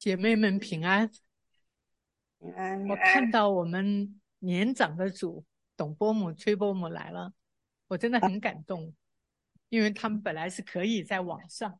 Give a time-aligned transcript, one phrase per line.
[0.00, 1.10] 姐妹们平安。
[2.38, 5.44] 平安，我看到我们年长的主
[5.76, 7.34] 董波姆、崔波姆来了，
[7.86, 8.94] 我真的很感动，
[9.68, 11.78] 因为他们本来是可以在网上，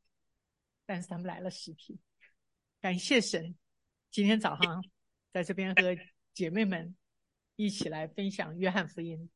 [0.85, 1.99] 但是他们来了实体。
[2.83, 3.57] 感谢神，
[4.11, 4.85] 今天早上
[5.33, 5.97] 在这边和
[6.35, 6.95] 姐妹们
[7.57, 9.31] 一起来分享约翰福音。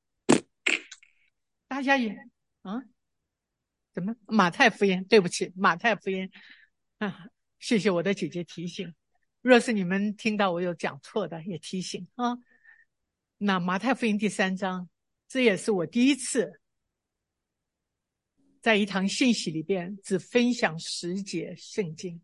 [1.67, 2.15] 大家也
[2.61, 2.83] 啊？
[3.95, 5.03] 怎么马太福音？
[5.07, 6.31] 对不起，马太福音
[6.99, 7.29] 啊。
[7.65, 8.95] 谢谢我的姐姐提醒。
[9.41, 12.37] 若是你们听到我有讲错的，也提醒啊。
[13.39, 14.87] 那马太福音第三章，
[15.27, 16.61] 这也是我第一次
[18.61, 22.21] 在一堂信息里边只分享十节圣经。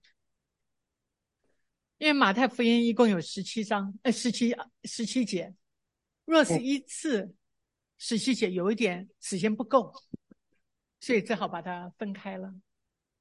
[1.96, 5.54] 因为马太福音一共有十七章，呃，十七十七节。
[6.26, 7.34] 若是一次
[7.96, 9.90] 十七节有一点时间不够，
[11.00, 12.54] 所以只好把它分开了。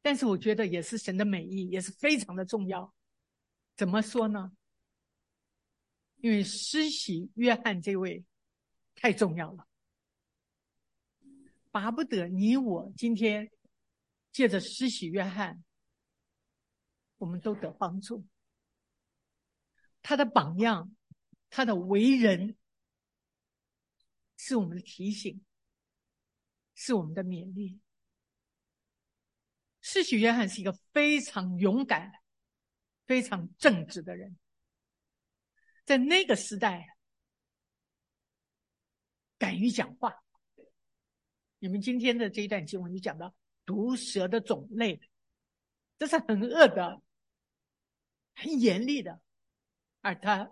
[0.02, 2.94] 但是我觉得也是神的美意，也是非常的重要。
[3.76, 4.52] 怎么说呢？
[6.18, 8.26] 因为施洗约翰这位
[8.96, 9.68] 太重要了，
[11.72, 13.50] 巴不得你我今天
[14.32, 15.64] 借着施洗约翰，
[17.18, 18.26] 我们都得帮助。
[20.02, 20.94] 他的榜样，
[21.50, 22.58] 他的为人，
[24.36, 25.42] 是我们的提醒，
[26.74, 27.80] 是我们的勉励。
[29.92, 32.12] 施洗约翰是一个非常勇敢、
[33.08, 34.38] 非常正直的人，
[35.84, 36.96] 在那个时代，
[39.40, 40.14] 敢于讲话。
[41.58, 45.02] 你们今天的这一段经文就讲到毒蛇的种类，
[45.98, 47.02] 这是很恶的、
[48.36, 49.20] 很严厉的，
[50.02, 50.52] 而他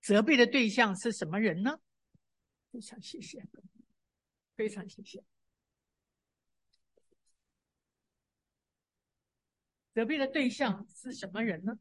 [0.00, 1.80] 责备的对象是什么人呢？
[2.70, 3.44] 非常谢谢，
[4.54, 5.24] 非常谢谢。
[9.96, 11.78] 责备的对象是什么人呢？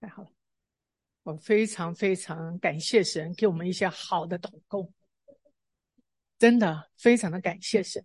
[0.00, 0.30] 太好了，
[1.22, 4.90] 我非常非常感谢神给我们一些好的祷告，
[6.40, 8.04] 真的非常的感谢神。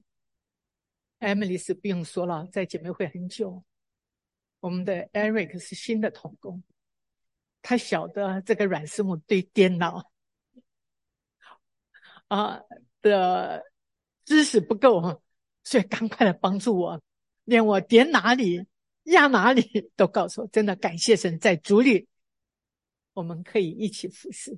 [1.19, 3.63] Emily 是不用说了，在姐妹会很久。
[4.65, 6.63] 我们的 Eric 是新的童工，
[7.61, 10.11] 他晓得这个阮师母对电脑
[12.29, 12.59] 啊
[12.99, 13.63] 的
[14.23, 15.21] 知识不够，
[15.63, 16.99] 所以赶快来帮助我，
[17.43, 18.65] 连我点哪里、
[19.03, 20.47] 压哪里都告诉我。
[20.47, 22.07] 真的感谢神，在主里
[23.13, 24.57] 我们可以一起服侍。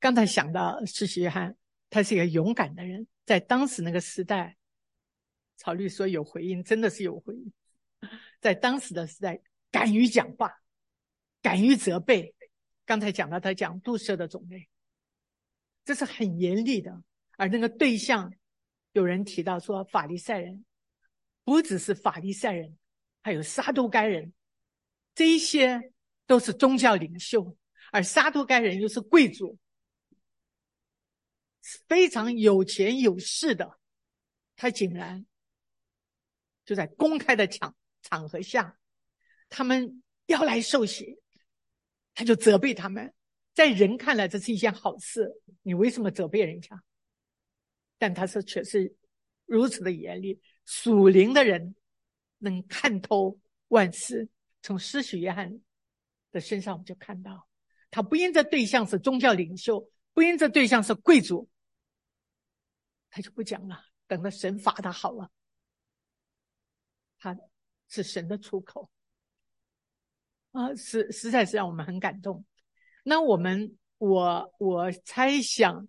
[0.00, 1.54] 刚才想到施洗约翰，
[1.90, 4.56] 他是一个勇敢的人，在当时那个时代，
[5.58, 7.52] 草绿说有回应，真的是有回应。
[8.42, 10.52] 在当时的时代，敢于讲话，
[11.40, 12.34] 敢于责备。
[12.84, 14.68] 刚才讲到他讲毒蛇的种类，
[15.84, 17.02] 这是很严厉的。
[17.38, 18.34] 而那个对象，
[18.90, 20.64] 有人提到说，法利赛人
[21.44, 22.76] 不只是法利赛人，
[23.22, 24.32] 还有撒都该人，
[25.14, 25.92] 这一些
[26.26, 27.56] 都是宗教领袖，
[27.92, 29.56] 而撒都该人又是贵族，
[31.86, 33.78] 非常有钱有势的，
[34.56, 35.24] 他竟然
[36.64, 37.72] 就在公开的抢。
[38.02, 38.78] 场合下，
[39.48, 41.18] 他们要来受洗，
[42.14, 43.14] 他就责备他们。
[43.54, 45.30] 在人看来，这是一件好事，
[45.62, 46.82] 你为什么责备人家？
[47.98, 48.96] 但他是却是
[49.44, 50.40] 如此的严厉。
[50.64, 51.74] 属灵的人
[52.38, 54.28] 能看透万事。
[54.62, 55.60] 从施洗约翰
[56.30, 57.48] 的身上，我们就看到，
[57.90, 61.48] 他不因这对象是宗教领袖，不因这对象是贵族，
[63.10, 63.84] 他就不讲了。
[64.06, 65.30] 等到神罚他好了，
[67.18, 67.36] 他。
[67.92, 68.88] 是神的出口
[70.52, 72.42] 啊，实实在是让我们很感动。
[73.04, 75.86] 那我们，我我猜想，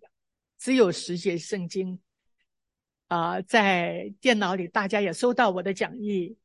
[0.58, 2.02] 只有十节圣经
[3.08, 6.38] 啊，在电脑里大家也收到我的讲义。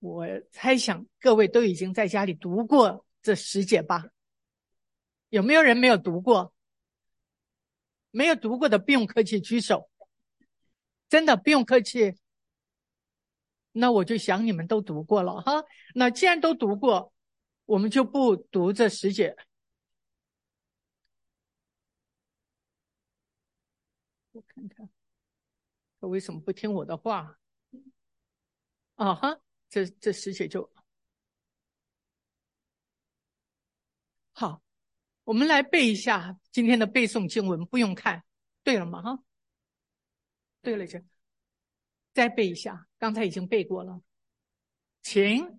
[0.00, 4.06] 我猜想各位都已经在家里读过这十节吧？
[5.28, 6.52] 有没有人没有读过？
[8.10, 9.88] 没有读过的不用客气举手，
[11.08, 12.16] 真的不用客气。
[13.78, 15.62] 那我就想你们都读过了哈，
[15.94, 17.12] 那既然都读过，
[17.66, 19.36] 我们就不读这十节。
[24.32, 24.88] 我看看，
[26.00, 27.38] 他为什么不听我的话？
[28.94, 30.72] 啊哈，这这十节就
[34.32, 34.62] 好，
[35.24, 38.24] 我们来背一下今天的背诵经文，不用看，
[38.62, 39.02] 对了吗？
[39.02, 39.22] 哈，
[40.62, 40.98] 对了就。
[42.16, 44.00] 再背一下刚才已经背过了。
[45.02, 45.58] 请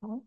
[0.00, 0.22] 好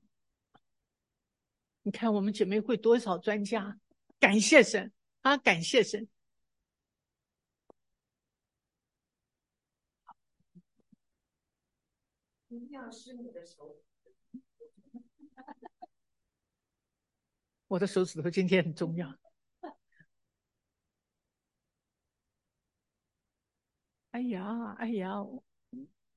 [1.82, 3.80] 你看我们姐妹会多少专家
[4.20, 6.08] 感谢神啊感谢神。
[12.50, 13.80] 一定要是你的手
[17.68, 19.16] 我的手指头今天很重要。
[24.10, 25.14] 哎呀，哎呀，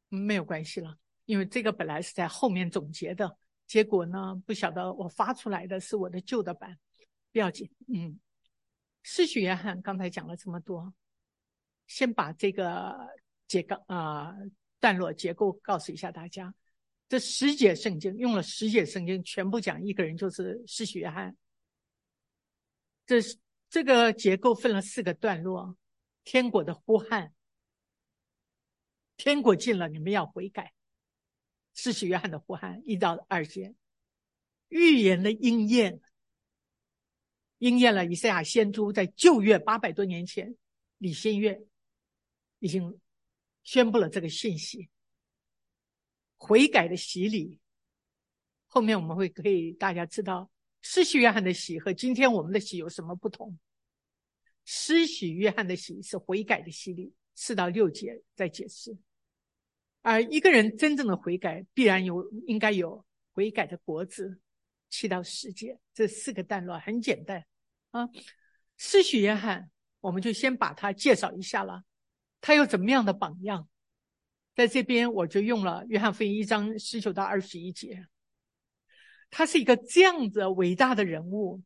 [0.09, 6.79] 没有关系了，因为这个本来是在后面总结的，结果呢，不晓得我发出来的是我的旧的版，
[7.31, 7.71] 不要紧。
[7.89, 8.19] 嗯，
[9.03, 10.95] 失许约翰刚才讲了这么多，
[11.87, 13.11] 先把这个
[13.47, 14.35] 结构啊
[14.83, 16.53] 段落结构告诉一下大家。
[17.09, 21.37] 这十节圣经用了十节圣经，全部讲一个人就是失许约翰。
[23.07, 23.21] 这
[23.71, 25.77] 这个结构分了四个段落：
[26.25, 27.33] 天国的呼喊。
[29.17, 30.75] 天国近了，你们要悔改。
[31.75, 33.75] 是许约翰的呼喊，一到二节，
[34.69, 36.01] 预言的应验，
[37.59, 40.57] 应验了以赛亚先知在旧约八百多年前，
[40.99, 41.63] 李先月
[42.59, 42.99] 已经
[43.63, 44.89] 宣布了这个信息。
[46.37, 47.61] 悔改的洗礼，
[48.67, 50.51] 后面我们会可以大家知道，
[50.81, 53.57] 施洗约翰的洗和今天我们的洗有什么不同？
[54.65, 58.97] 施洗约翰的洗是悔改的洗礼，四到六节在解释。
[60.01, 64.41] 而一个人真正的悔改，必然有应该有悔改的果子，
[64.89, 67.47] 七到十节这四个段落很简单
[67.93, 68.09] 啊。
[68.77, 69.71] 施洗约翰，
[70.01, 71.85] 我们就先把他介绍一下了。
[72.43, 73.67] 他有怎么样的榜样？
[74.55, 78.07] 在这边我就用了约翰福音一章十九到二十一节。
[79.31, 81.63] 他是一个这样子伟大的人物，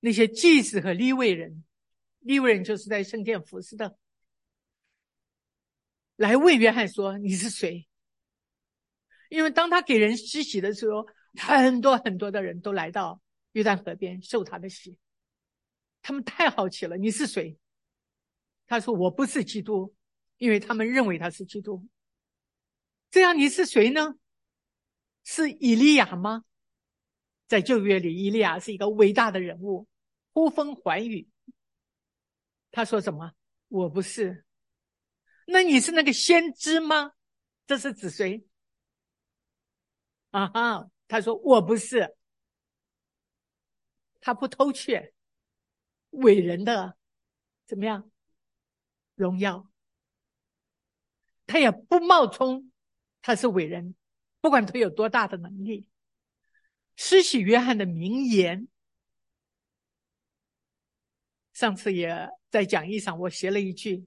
[0.00, 1.64] 那些祭司和利未人，
[2.18, 3.96] 利未人就是在圣殿服侍的。
[6.16, 7.86] 来问约翰说：“你是谁？”
[9.30, 11.06] 因为当他给人施洗的时候，
[11.36, 13.20] 很多很多的人都来到
[13.52, 14.98] 约旦河边受他的洗。
[16.02, 17.56] 他们太好奇了：“你是谁？”
[18.66, 19.94] 他说：“我不是基督。”
[20.38, 21.86] 因为他们认为他是基督。
[23.10, 24.16] 这样你是谁呢？
[25.24, 26.44] 是以利亚吗？
[27.46, 29.88] 在旧约里，以利亚是一个伟大的人物，
[30.32, 31.28] 呼风唤雨。
[32.70, 33.32] 他说什么？
[33.68, 34.44] 我不是。
[35.46, 37.12] 那你是那个先知吗？
[37.66, 38.44] 这是指谁？
[40.32, 42.14] 啊哈，他说我不是。
[44.20, 45.14] 他不偷窃
[46.10, 46.98] 伟人的
[47.64, 48.10] 怎么样
[49.16, 49.68] 荣耀？
[51.48, 52.72] 他也不冒充
[53.22, 53.94] 他是伟人，
[54.40, 55.88] 不管他有多大的能力。
[56.96, 58.68] 施洗约翰的名言，
[61.52, 64.06] 上次也在讲义上我写了一句。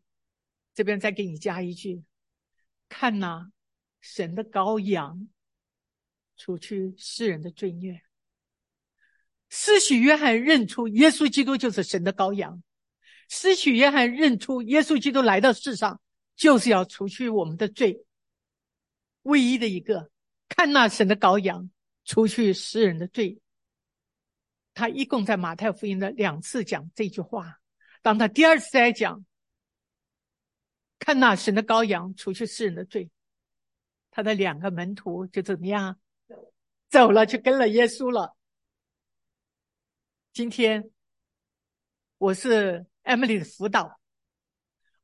[0.74, 2.04] 这边再给你加一句：
[2.88, 3.52] 看呐，
[4.00, 5.30] 神的羔羊，
[6.36, 8.02] 除去世人的罪孽。
[9.50, 12.64] 施许约翰认出耶稣基督就是神的羔羊，
[13.30, 16.02] 失去约翰认出耶稣基督来到世上
[16.36, 18.06] 就是要除去我们的罪。
[19.22, 20.12] 唯一的一个，
[20.50, 21.70] 看那神的羔羊，
[22.04, 23.40] 除去世人的罪。
[24.74, 27.60] 他一共在马太福音的两次讲这句话，
[28.02, 29.24] 当他第二次再讲。
[30.98, 33.10] 看那神的羔羊，除去世人的罪，
[34.12, 35.98] 他的两个门徒就怎么样？
[36.90, 38.36] 走了，就跟了耶稣了。
[40.34, 40.92] 今天
[42.18, 44.00] 我是 Emily 的辅导，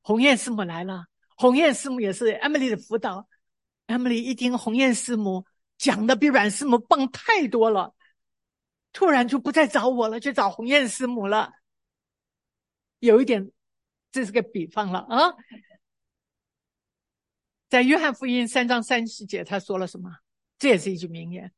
[0.04, 1.08] 鸿雁师母来了。
[1.36, 3.28] 鸿雁师母也是 Emily 的辅导。
[3.88, 5.46] Emily 一听鸿雁师母
[5.78, 7.96] 讲的比阮师母棒太多了，
[8.94, 11.52] 突然就不再找我了，去找鸿雁师母了。
[13.00, 13.52] 有一点，
[14.12, 15.34] 这是个比方了啊。
[17.68, 20.12] 在约翰福音三章三十节，他说了什么？
[20.60, 21.52] 这也是一句名言：“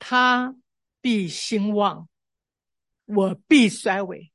[0.00, 0.54] 他
[1.00, 2.08] 必兴旺，
[3.06, 4.32] 我必衰微。”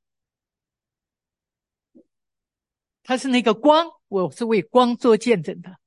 [3.07, 5.79] 他是那个光，我是为光做见证的。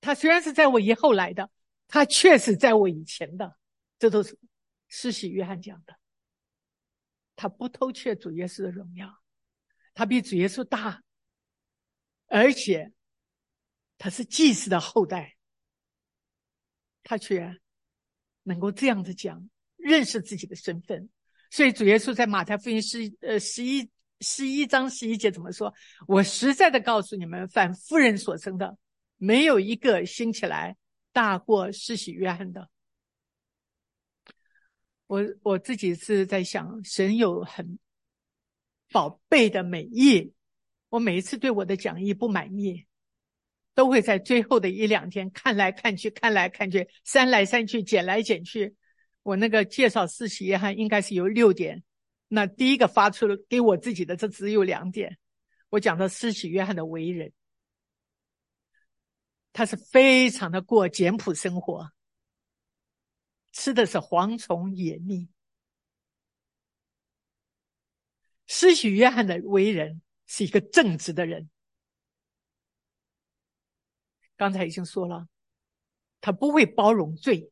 [0.00, 1.52] 他虽然是在我以后来的，
[1.86, 3.56] 他确实在我以前的。
[3.96, 4.36] 这都是
[4.88, 5.96] 施洗约翰讲的。
[7.36, 9.22] 他不偷窃主耶稣的荣耀，
[9.94, 11.04] 他比主耶稣大。
[12.26, 12.92] 而且，
[13.98, 15.36] 他是祭司的后代，
[17.04, 17.60] 他却
[18.42, 21.08] 能够这样子讲，认识自己的身份。
[21.50, 23.88] 所以主耶稣在马太福音十呃十一
[24.20, 25.72] 十一章十一节怎么说？
[26.06, 28.76] 我实在的告诉你们，反夫人所生的，
[29.16, 30.76] 没有一个兴起来
[31.12, 32.68] 大过施洗约翰的。
[35.06, 37.78] 我我自己是在想，神有很
[38.90, 40.32] 宝贝的美意。
[40.88, 42.86] 我每一次对我的讲义不满意，
[43.74, 48.74] 都会在最后的一两天看来看去，看来看去，删来删去，剪来剪去。
[49.26, 51.82] 我那个介绍四喜约翰应该是有六点，
[52.28, 55.18] 那第一个发出了给我自己的，这只有两点。
[55.70, 57.32] 我讲的施洗约翰的为人，
[59.52, 61.90] 他是非常的过简朴生活，
[63.50, 65.28] 吃的是蝗虫野蜜。
[68.46, 71.50] 施洗约翰的为人是一个正直的人，
[74.36, 75.26] 刚才已经说了，
[76.20, 77.50] 他不会包容罪。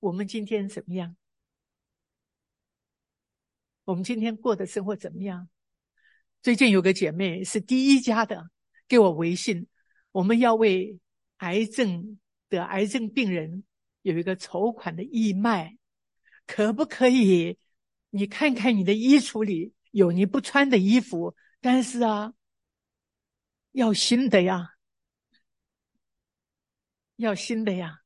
[0.00, 1.16] 我们今天怎么样？
[3.84, 5.48] 我们今天过的生活怎么样？
[6.40, 8.50] 最近有个姐妹是第一家的，
[8.86, 9.66] 给我微信，
[10.12, 11.00] 我们要为
[11.38, 13.64] 癌症得癌症病人
[14.02, 15.76] 有一个筹款的义卖，
[16.46, 17.58] 可不可以？
[18.10, 22.32] 你看看你的衣橱里有你不穿的衣服，但是啊，
[23.72, 24.76] 要新的呀，
[27.16, 28.02] 要新的呀。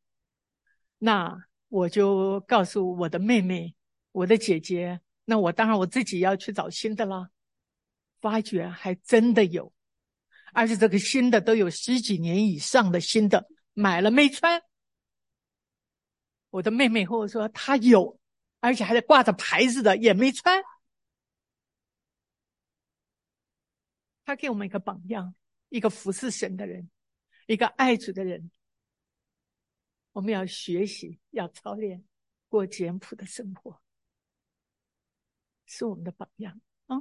[0.99, 3.75] 那我就告诉我的妹妹，
[4.13, 5.01] 我的姐姐。
[5.25, 7.31] 那我当然我自己要去找新的了，
[8.21, 9.73] 发觉还真的有，
[10.53, 14.63] 而且这个新的都有十几年以上的新的，买了没穿。
[16.51, 18.21] 我的妹妹和我说她有，
[18.61, 20.63] 而且还得挂着牌子的也没穿。
[24.27, 25.35] 他给我们一个榜样，
[25.71, 26.91] 一个服侍神的人，
[27.47, 28.51] 一个爱主的人。
[30.13, 32.05] 我们要学习，要操练，
[32.49, 33.81] 过简朴的生活。
[35.67, 36.99] 是我们的榜样啊！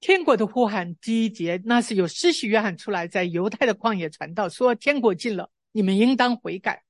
[0.00, 6.82] 天国的呼喊第一节，那是有施洗约翰出来在犹太的旷野传道，说天国近了，你们应当悔改。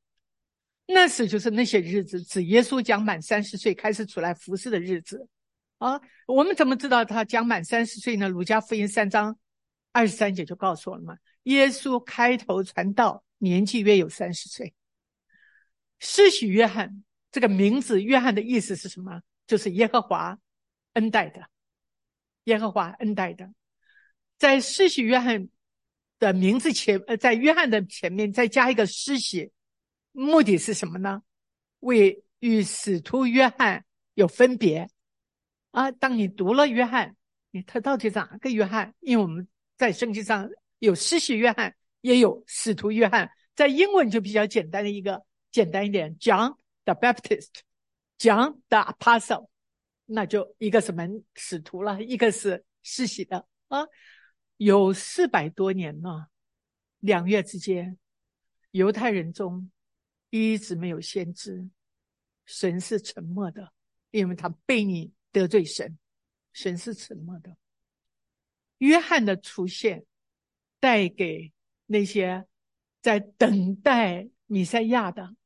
[0.86, 5.28] 那时就是那些日子，指耶稣将满三十岁开始出来服侍的日子
[5.76, 6.00] 啊！
[6.26, 8.28] 我们怎么知道他将满三十岁呢？
[8.30, 9.38] 儒家福音三章
[9.92, 11.18] 二十三节就告诉我了嘛。
[11.42, 14.72] 耶稣开头传道年纪约有三十岁。
[15.98, 19.20] 施洗约翰这个名字，约翰的意思是什么？
[19.46, 20.38] 就是耶和华
[20.92, 21.48] 恩待的，
[22.44, 23.52] 耶和华恩待的，
[24.38, 25.48] 在施洗约翰
[26.20, 29.50] 的名字前，呃，在约翰的前面再加一个施洗，
[30.12, 31.22] 目的是什么呢？
[31.80, 33.84] 为与使徒约翰
[34.14, 34.88] 有分别
[35.72, 35.90] 啊。
[35.90, 37.16] 当你读了约翰，
[37.50, 38.94] 你他到底哪个约翰？
[39.00, 47.48] 因为我们在圣经上有施洗约翰，也有使徒约翰，在英文就比较简单的一个，简单一点，John the Baptist。
[48.18, 49.48] 讲的 apostle，
[50.04, 51.02] 那就一个什么
[51.34, 53.80] 使徒了，一个是世袭的啊。
[54.58, 56.28] 有四百多年了，
[57.00, 57.98] 两月之间，
[58.70, 59.72] 犹太人中
[60.30, 61.68] 一直没有先知，
[62.46, 63.72] 神是沉默的，
[64.12, 65.98] 因为他被你得罪神，
[66.52, 67.56] 神是沉默的。
[68.78, 70.06] 约翰的出现，
[70.78, 71.52] 带给
[71.92, 72.46] 那些
[73.00, 75.36] 在等待弥赛亚的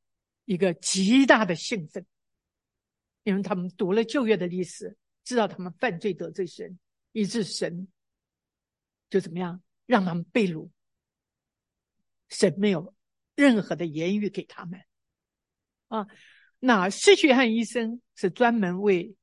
[0.45, 2.05] 一个极大的兴奋。
[3.23, 6.79] 因为他们读了旧约的历史，知道他们犯罪得罪神，
[7.11, 7.89] 以致神
[9.09, 10.69] 就怎么样让他们被掳。
[12.29, 12.95] 神没有
[13.35, 14.79] 任何的言语给他们
[15.89, 16.07] 啊。
[16.59, 19.13] 那施血汗医生是专门为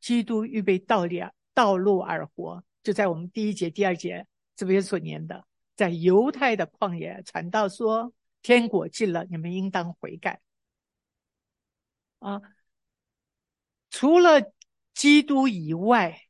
[0.00, 1.22] 基督预备道理
[1.54, 5.46] 道路而活，就在我们第一节、第二节这边所念的，
[5.80, 10.38] 在犹太的旷野传道说：“天国近了，你们应当悔改。”
[12.20, 12.42] 啊。
[13.88, 14.52] 除了
[14.92, 16.20] 基督以外，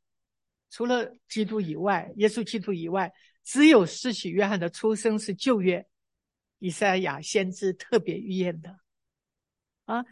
[0.69, 3.11] 除了基督以外，耶稣基督以外，
[3.43, 5.85] 只有施洗约翰的出生是旧约
[6.59, 8.79] 以赛亚先知特别预言的。
[9.83, 10.05] 啊，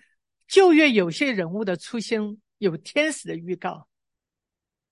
[0.48, 3.88] 旧约有些人物的出生有天使的预告，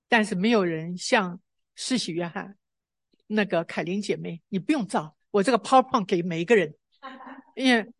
[0.08, 1.42] 但是没有人像
[1.76, 2.58] 施洗约翰
[3.28, 6.74] 那个凯琳姐妹，你不用照，我这个 PowerPoint 给每一个人，
[7.56, 7.92] 因为，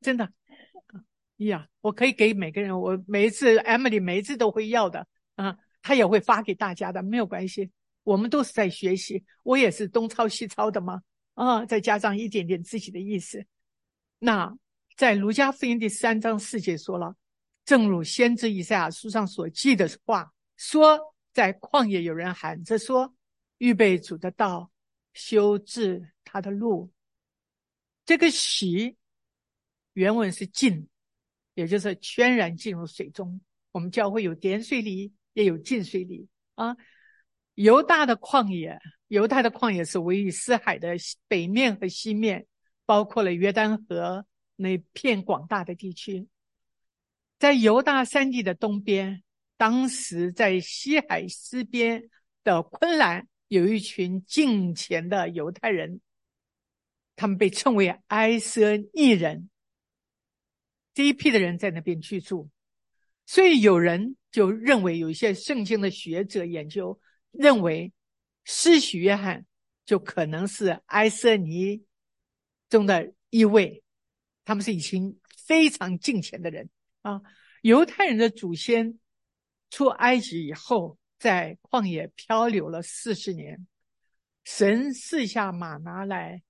[0.00, 0.32] 真的。
[1.38, 7.70] 呀，我可以给每个人，我每一次 Emily 每一次都会要的啊，他也会发给大家的，没有关系，
[8.04, 11.02] 我们都是在学习，我也是东抄西抄的嘛，
[11.34, 13.44] 啊，再加上一点点自己的意思。
[14.20, 14.56] 那
[14.96, 17.16] 在儒家福音第三章四节说了，
[17.64, 20.98] 正如先知以赛亚书上所记的话，说
[21.32, 23.13] 在旷野有人喊着说，
[23.58, 24.70] 预备主的道，
[25.12, 26.92] 修治他的路。
[28.04, 28.96] 这个喜
[29.92, 30.88] 原文是进。
[31.56, 33.40] 也就是全然进入水中。
[33.70, 36.76] 我们教会有点水里，也有进水里啊。
[37.54, 40.96] 犹大的旷野，犹太的旷野是位于死海的
[41.28, 42.48] 北面和西面，
[42.84, 46.26] 包括了约旦河那片广大的地区。
[47.38, 49.22] 在犹大山地的东边，
[49.56, 52.10] 当时在西海西边
[52.42, 56.00] 的昆兰，有一群敬虔的犹太人，
[57.14, 59.48] 他们被称为埃瑟尼人。
[60.92, 62.48] 这一批的人在那边居住，
[63.26, 67.92] 所以有人就认为，有一些圣经的学者研究认为，
[68.44, 69.46] 施洗约翰
[69.86, 71.84] 就可能是埃瑟尼
[72.68, 73.82] 中的一位。
[74.44, 76.68] 他们是一群非常敬虔的人
[77.02, 77.22] 啊。
[77.62, 78.98] 犹太人的祖先
[79.70, 83.66] 出埃及以后，在旷野漂流了四十年，
[84.44, 86.42] 神赐下马拿来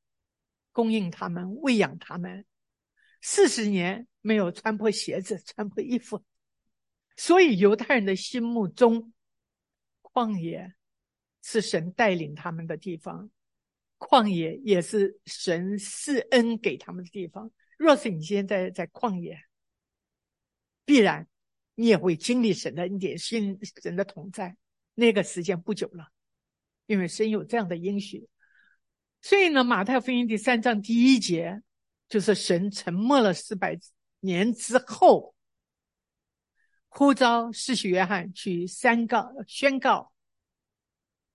[0.73, 2.45] 供应他们、喂养他们。
[3.23, 6.25] 四十年没有穿破鞋子、穿破衣服，
[7.17, 9.13] 所以犹太人的心目中，
[10.03, 10.75] 旷野
[11.41, 13.31] 是神带领他们的地方，
[13.97, 17.53] 旷野也是神赐恩给他们的地方。
[17.79, 19.41] 若是你现在在旷野，
[20.85, 21.29] 必然
[21.77, 24.57] 你也会经历神的恩典、信神的同在。
[24.95, 26.09] 那个时间不久了，
[26.87, 28.29] 因为神有这样的应许。
[29.21, 31.63] 所以呢，《马太福音》第三章第一节。
[32.07, 33.77] 就是神沉默了四百
[34.21, 35.35] 年之后，
[36.89, 40.13] 呼召施洗约翰去三告宣告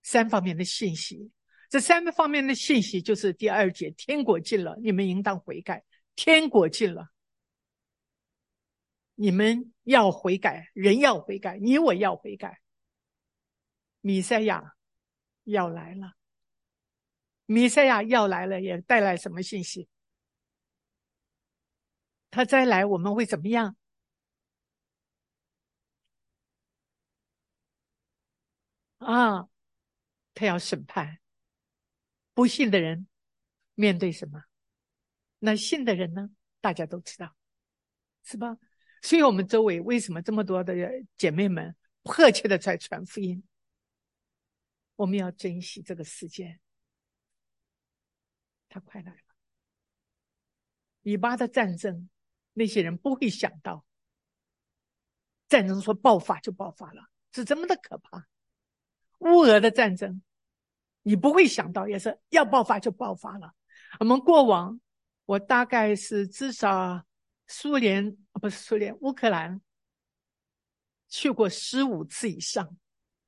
[0.02, 1.32] 三方面的信息。
[1.68, 5.80] 这三个方面的信息就是第二节：天国近了，你们应当悔改；
[6.14, 7.08] 天国近了，
[9.16, 12.60] 你们要悔改，人要悔改，你我要悔改。
[14.00, 14.74] 弥赛亚
[15.44, 16.14] 要来了，
[17.46, 19.88] 弥赛亚要来了，也带来什么信息？
[22.30, 23.76] 他再来，我们会怎么样？
[28.98, 29.48] 啊，
[30.34, 31.18] 他要审判
[32.34, 33.08] 不信的人，
[33.74, 34.44] 面对什么？
[35.40, 36.30] 那信的人呢？
[36.60, 37.34] 大家都知道，
[38.22, 38.56] 是吧？
[39.02, 40.74] 所以我们周围为什么这么多的
[41.16, 43.42] 姐妹们迫切的在传福音？
[45.00, 46.60] 我们要珍惜这个时间，
[48.68, 49.34] 他快来了，
[51.00, 52.10] 以巴的战争。
[52.52, 53.86] 那些人不会想到，
[55.48, 58.28] 战争说爆发就爆发了，是这么的可怕。
[59.20, 60.20] 乌俄的战争，
[61.00, 63.54] 你不会想到，也是要爆发就爆发了。
[64.00, 64.78] 我们过往，
[65.24, 67.06] 我大概是至少
[67.46, 69.62] 苏联不是苏联，乌克兰
[71.08, 72.76] 去过十五次以上，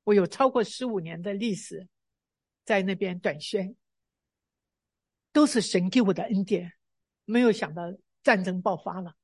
[0.03, 1.87] 我有超过十五年的历史
[2.65, 3.75] 在那边短宣，
[5.31, 6.73] 都是神给我的恩典，
[7.25, 7.83] 没有想到。
[8.23, 9.17] 战争爆发了，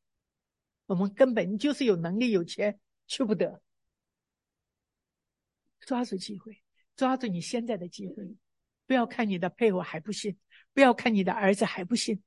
[0.86, 3.62] 我们根本就是有能力、有钱去不得。
[5.80, 6.62] 抓住机会，
[6.98, 8.36] 抓住你现在的机会，
[8.86, 10.38] 不要看你的配偶还不信，
[10.74, 12.22] 不要看你的儿子还不信，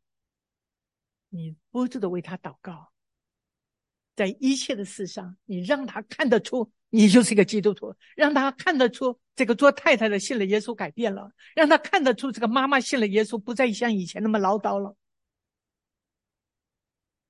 [1.29, 2.91] 你不住的为他祷告，
[4.17, 14.95] 在一切的事上，你让他看得出你就是一个基督徒，让他看得出这个做太太的信了耶稣改变了，让他看得出这个妈妈信了耶稣不再像以前那么唠叨了。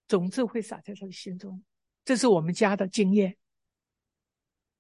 [0.09, 1.63] 种子会撒在他的心中，
[2.05, 3.37] 这是我们家的经验。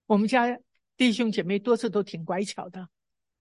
[0.06, 0.58] 我们家
[0.96, 2.88] 弟兄姐妹多次都挺乖巧的，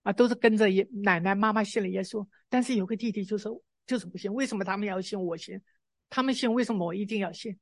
[0.03, 2.23] 啊，都是跟着爷奶奶妈妈信了耶稣。
[2.49, 3.49] 但是有个弟弟就是
[3.87, 5.59] 就是不信，为什么他们要信我信？
[6.07, 7.57] 他们信为什么我一定要信？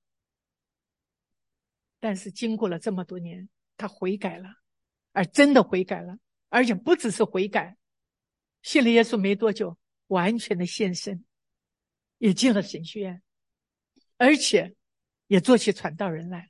[2.01, 3.47] 但是经过了这么多年，
[3.79, 4.49] 他悔改了，
[5.13, 6.17] 而真的悔改了，
[6.49, 7.77] 而且不只是悔改，
[8.61, 11.23] 信了耶稣没多久，完全的献身，
[12.17, 13.23] 也进了神学院。
[14.17, 14.75] 而且，
[15.27, 16.49] 也做起传道人来了。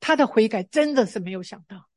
[0.00, 1.88] 他的悔改真的是没有想到。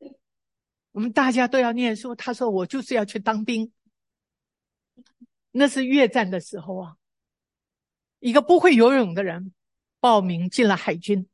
[0.91, 3.73] 我们大家都要念书，他说：“我就是要去当兵。”
[5.49, 6.97] 那是越战的时候啊，
[8.19, 9.53] 一个不会游泳的人
[9.99, 11.27] 报名进了海军，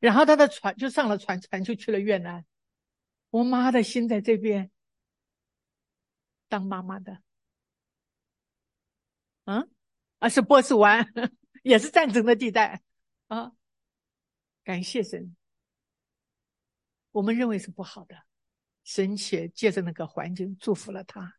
[0.00, 2.44] 然后他的船就上了船，船就去了越南。
[3.30, 4.70] 我妈的心在这边，
[6.48, 7.22] 当妈妈的，
[9.44, 9.70] 嗯，
[10.18, 11.06] 啊，是波斯湾。
[11.64, 12.80] 也是战争的地带
[13.26, 13.52] 啊！
[14.62, 15.36] 感谢神，
[17.10, 18.16] 我们认为是不好的，
[18.84, 21.34] 神且借着那个环境祝福了他，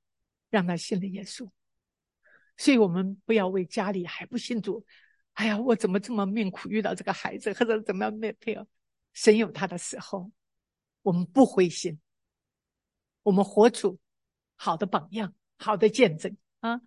[0.49, 1.49] 让他信了耶稣。
[2.57, 4.85] 所以我们不要为家里还不信主，
[5.39, 8.67] 哎呀，我怎么这么命苦遇到这个孩子，或者怎么样没配偶？
[9.13, 10.29] 神有他的时候，
[11.01, 11.97] 我们不灰心，
[13.23, 13.97] 我们活出
[14.57, 16.81] 好的榜样，好的见证啊！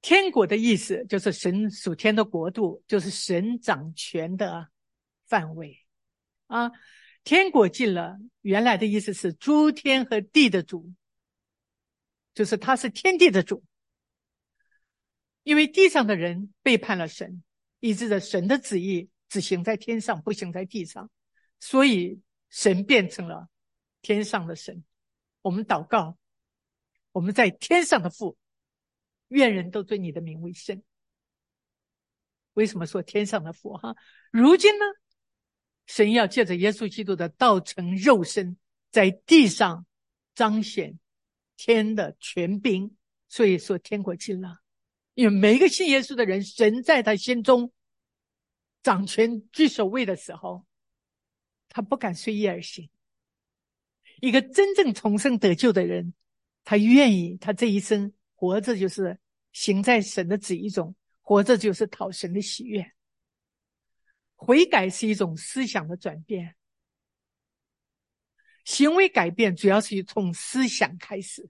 [0.00, 4.68] 天国的意思就是神属天的国度，就是神掌权的
[5.28, 5.78] 范围
[6.48, 6.72] 啊。
[7.22, 10.92] 天国进了，原来的意思是诸天和地的主，
[12.34, 13.62] 就是他是天地的主。
[15.42, 17.42] 因为地上的人背叛了神，
[17.80, 21.10] 以致着神的旨意只行在天上，不行在地上，
[21.58, 23.48] 所以神变成了
[24.00, 24.84] 天上的神。
[25.40, 26.16] 我们祷告，
[27.10, 28.38] 我们在天上的父，
[29.28, 30.82] 愿人都尊你的名为圣。
[32.54, 33.76] 为什么说天上的父？
[33.78, 33.96] 哈，
[34.30, 34.84] 如今呢，
[35.86, 38.56] 神要借着耶稣基督的道成肉身，
[38.92, 39.84] 在地上
[40.34, 41.00] 彰显
[41.56, 42.96] 天的权柄，
[43.28, 44.61] 所以说天国近了。
[45.14, 47.72] 因为每一个信耶稣的人，神在他心中
[48.82, 50.66] 掌权居首位的时候。
[51.74, 52.90] 他不敢随意而行。
[54.20, 56.12] 一个真正重生得救的人，
[56.64, 59.18] 他愿意，他这一生活着就是
[59.52, 62.92] 行在神的旨意中，活着就是讨神的喜悦。
[64.34, 66.54] 悔改是一种思想的转变，
[68.66, 71.48] 行为改变主要是从思想开始。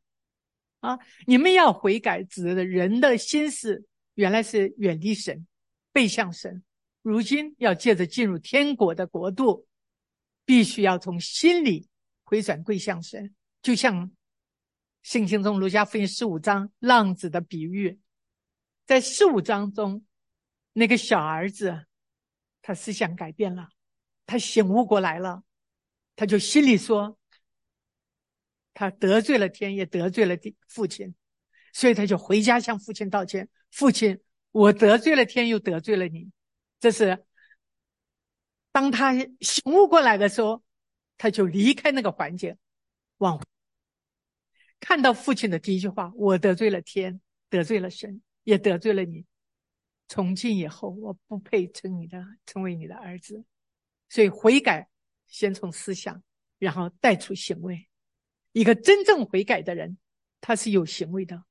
[0.83, 5.47] 啊，你们要悔改，指的人的心思原来是远离神，
[5.91, 6.63] 背向神，
[7.01, 9.67] 如今要借着进入天国的国度。
[10.45, 11.89] 必须要从心里
[12.25, 14.11] 回转归向神，就像
[15.01, 18.01] 圣经中《儒家福音》十五章浪子的比喻，
[18.85, 20.05] 在十五章中，
[20.73, 21.87] 那个小儿子
[22.61, 23.69] 他思想改变了，
[24.27, 25.45] 他醒悟过来了，
[26.17, 27.17] 他就心里说，
[28.75, 31.15] 他得罪了天，也得罪了地父亲，
[31.73, 36.31] 所以他就回家向父亲道歉：“父亲，我得罪了天，又得罪了你。”
[36.81, 37.25] 这是。
[38.73, 40.63] 当他醒悟过来的时候，
[41.19, 42.57] 他就离开那个环境，
[43.19, 43.39] 往
[44.81, 49.27] 看到父亲的第一句话：“我得罪了天，得罪了神，也得罪了你。
[50.09, 53.45] 从今以后，我不配称你的，成为你的儿子。”
[54.09, 54.89] 所以悔改
[55.29, 56.23] 先从思想，
[56.59, 57.87] 然后带出行为。
[58.53, 59.99] 一个真正悔改的人，
[60.41, 61.45] 他是有行为的。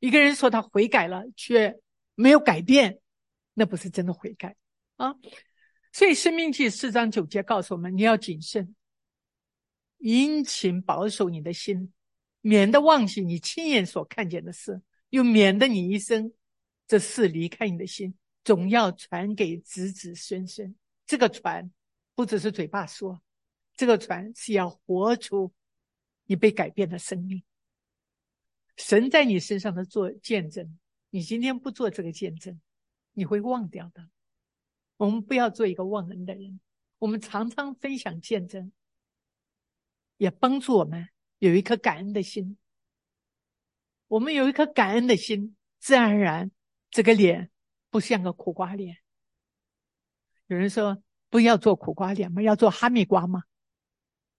[0.00, 1.80] 一个人说他悔改了，却
[2.14, 3.00] 没有改变，
[3.54, 4.56] 那不是真的悔改
[4.96, 5.14] 啊。
[5.92, 8.74] 所以，《生命记》四章九节告诉我们：你要谨慎、
[9.98, 11.92] 殷勤保守你的心，
[12.40, 16.32] 免得忘记你亲眼所看见的事，又免得你一生
[16.88, 20.74] 这事离开你的心，总要传给子子孙孙。
[21.06, 21.70] 这个传
[22.14, 23.22] 不只是嘴巴说，
[23.76, 25.52] 这个传是要活出
[26.26, 27.42] 你被改变了生命。
[28.76, 30.78] 神在你身上的做见证，
[31.10, 32.60] 你今天不做这个见证，
[33.12, 34.08] 你会忘掉的。
[34.96, 36.60] 我们不要做一个忘恩的人。
[36.98, 38.72] 我们常常分享见证，
[40.16, 41.08] 也帮助我们
[41.38, 42.56] 有一颗感恩的心。
[44.06, 46.52] 我们有一颗感恩的心，自然而然，
[46.90, 47.50] 这个脸
[47.90, 48.98] 不像个苦瓜脸。
[50.46, 52.40] 有人说不要做苦瓜脸吗？
[52.40, 53.42] 要做哈密瓜吗？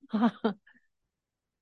[0.07, 0.55] 哈 哈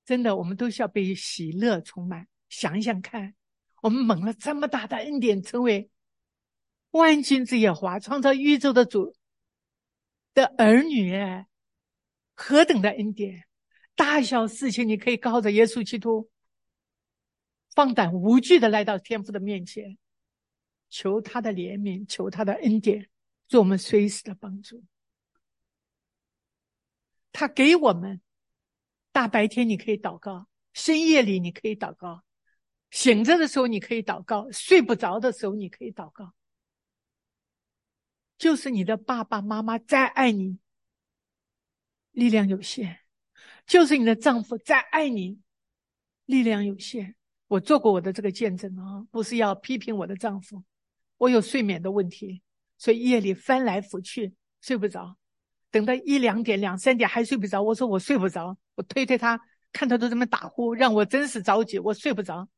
[0.04, 2.28] 真的，我们都需要被喜乐充满。
[2.48, 3.34] 想想看，
[3.80, 5.88] 我们蒙了这么大的恩典，成为。
[6.90, 9.16] 万军之耶华创造宇宙的主
[10.34, 11.14] 的儿女，
[12.34, 13.44] 何等的恩典！
[13.94, 16.30] 大小事情，你可以靠着耶稣基督，
[17.74, 19.96] 放胆无惧的来到天父的面前，
[20.90, 23.08] 求他的怜悯，求他的恩典，
[23.48, 24.84] 做我们随时的帮助。
[27.32, 28.20] 他给我们
[29.12, 32.24] 大白天你可以祷告，深夜里你可以祷告，
[32.90, 36.34] 醒着的时候你可以祷告，睡不着的时候你可以祷告。
[38.38, 40.58] 就是你的爸爸妈妈再爱你，
[42.10, 42.96] 力量有限；
[43.66, 45.38] 就是你的丈夫再爱你，
[46.24, 47.14] 力量有限。
[47.46, 50.64] 我做过我的这个见证啊，不是要批评我的丈夫。
[51.18, 52.42] 我有睡眠的问题，
[52.78, 55.16] 所以夜里翻来覆去睡不着，
[55.72, 57.60] 等到一两点、两三点还睡不着。
[57.60, 59.40] 我说我睡不着，我推推他，
[59.72, 62.48] 看他都这么打呼，让我真是着急，我睡不着。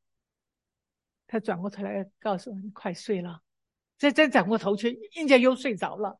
[1.26, 3.40] 他转过头来告诉我：“你快睡了。”
[3.96, 6.18] 再再转过头去，人家又睡着了。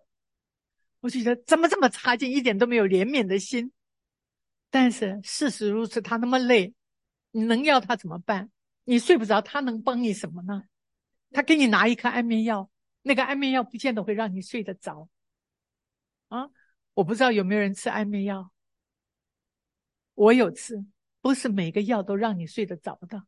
[1.01, 3.73] 我就觉得怎么这么差劲，一点都没有怜悯的心。
[4.71, 6.73] 但是事实如此，他那么累，
[7.33, 8.51] 你能要他怎么办？
[8.85, 10.63] 你睡不着，他能帮你什么呢？
[11.33, 12.71] 他给你拿一颗安眠药，
[13.03, 15.09] 那个安眠药不见得会让你睡得着。
[16.29, 16.49] 啊，
[16.95, 18.51] 我不知道有没有人吃安眠药。
[20.15, 20.85] 我有吃，
[21.21, 23.25] 不是每个药都让你睡得着的。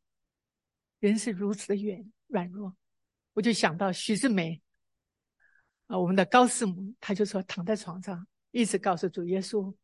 [1.01, 2.77] 人是如此的软软弱。
[3.35, 4.63] 我就想到徐志梅，
[5.89, 9.75] 啊，我们的高师母，她就说躺在床上，一直告诉主耶稣，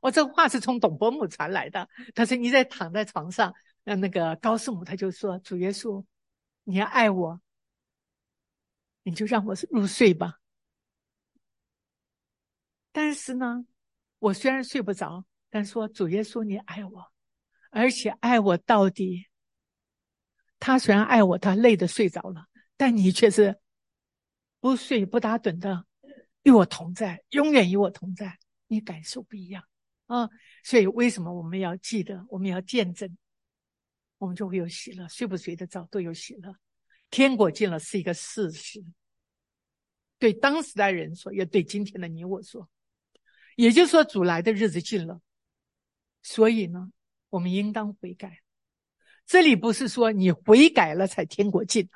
[0.00, 1.88] 我这话是从董伯母传来的。
[2.14, 6.04] 他说你在躺在床上，那那个高师母他就说主耶稣，
[6.64, 7.40] 你要爱我，
[9.02, 10.38] 你就让我入睡吧。
[12.92, 13.64] 但是呢，
[14.18, 17.12] 我虽然睡不着，但说主耶稣你爱我，
[17.70, 19.26] 而且爱我到底。
[20.60, 22.46] 他虽然爱我，他累得睡着了。
[22.76, 23.58] 但你却是
[24.60, 25.86] 不睡不打盹的
[26.42, 28.38] 与我同在，永远与我同在。
[28.66, 29.64] 你感受不一样
[30.06, 30.28] 啊。
[30.64, 33.16] 所以为什么我们要记得，我们要见证，
[34.18, 36.54] 我们就会有喜乐，睡不睡得着都有喜乐。
[37.10, 38.84] 天国近了是一个事实，
[40.18, 42.68] 对当时代人说，也对今天的你我说。
[43.62, 45.20] 也就是说，主来的日子近了，
[46.20, 46.90] 所以呢，
[47.30, 48.40] 我们应当悔改。
[49.24, 51.88] 这里不是说你悔改了才天国近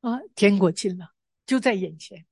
[0.00, 1.12] 了，啊，天国近了
[1.44, 2.24] 就在眼前。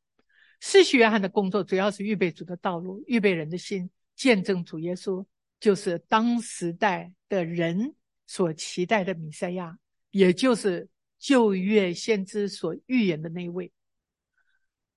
[0.61, 5.27] 施洗约翰的工作主要是预备主的道路，预备人的心，见证主耶稣
[5.59, 7.97] 就是当时代的人
[8.29, 9.77] 所期待的弥赛亚，
[10.13, 13.73] 也就是旧约先知所预言的那位。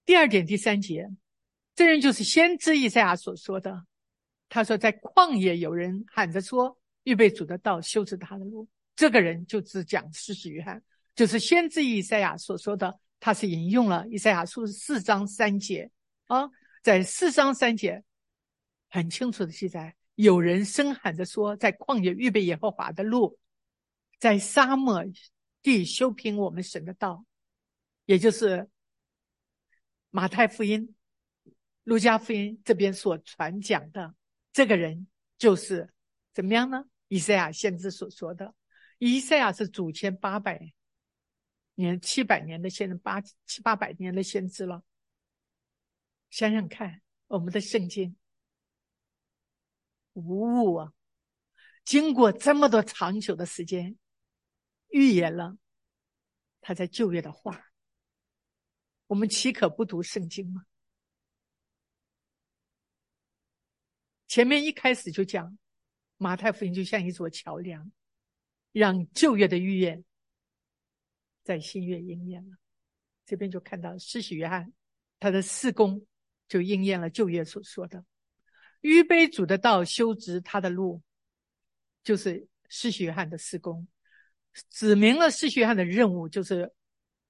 [0.05, 1.09] 第二点，第三节。
[1.75, 3.85] 这人就是先知以赛亚所说的。
[4.49, 10.83] 他说，在旷野有人喊着说：“预备主的道，修直他的路。”这个人就只讲施洗约翰，
[11.15, 12.99] 就是先知以赛亚所说的。
[13.19, 15.89] 他是引用了以赛亚书四章三节
[16.25, 16.47] 啊，
[16.83, 18.03] 在四章三节
[18.89, 23.39] 很清楚的记载：有人声喊着说，在旷野预备耶和华的路，
[24.19, 25.03] 在沙漠
[25.63, 27.25] 地修平我们神的道，
[28.05, 28.69] 也就是
[30.11, 30.93] 马太福音。
[31.83, 34.15] 路加福音这边所传讲的
[34.51, 35.93] 这个人，就是
[36.33, 36.85] 怎么样呢？
[37.09, 38.55] 以赛亚先知所说的，
[38.97, 40.73] 以赛亚是祖先八百
[41.75, 44.83] 年、七百年的先知，八七八百年的先知了。
[46.29, 48.15] 想想看，我们的圣经
[50.13, 50.93] 无误啊！
[51.83, 53.97] 经过这么多长久的时间，
[54.87, 55.57] 预言了
[56.61, 57.71] 他在旧约的话，
[59.07, 60.65] 我们岂可不读圣经吗？
[64.33, 65.55] 前面一开始就讲，
[66.17, 67.91] 马太福音就像一座桥梁，
[68.71, 70.03] 让旧约的预言
[71.43, 72.57] 在新约应验了。
[73.27, 74.73] 这边就看到施洗约翰
[75.19, 76.03] 他的事工
[76.47, 78.03] 就应验了旧约所说的，
[78.81, 81.03] 预备主的道，修直他的路，
[82.03, 83.87] 就是施洗约翰的四工，
[84.71, 86.73] 指明了施洗约翰的任务就是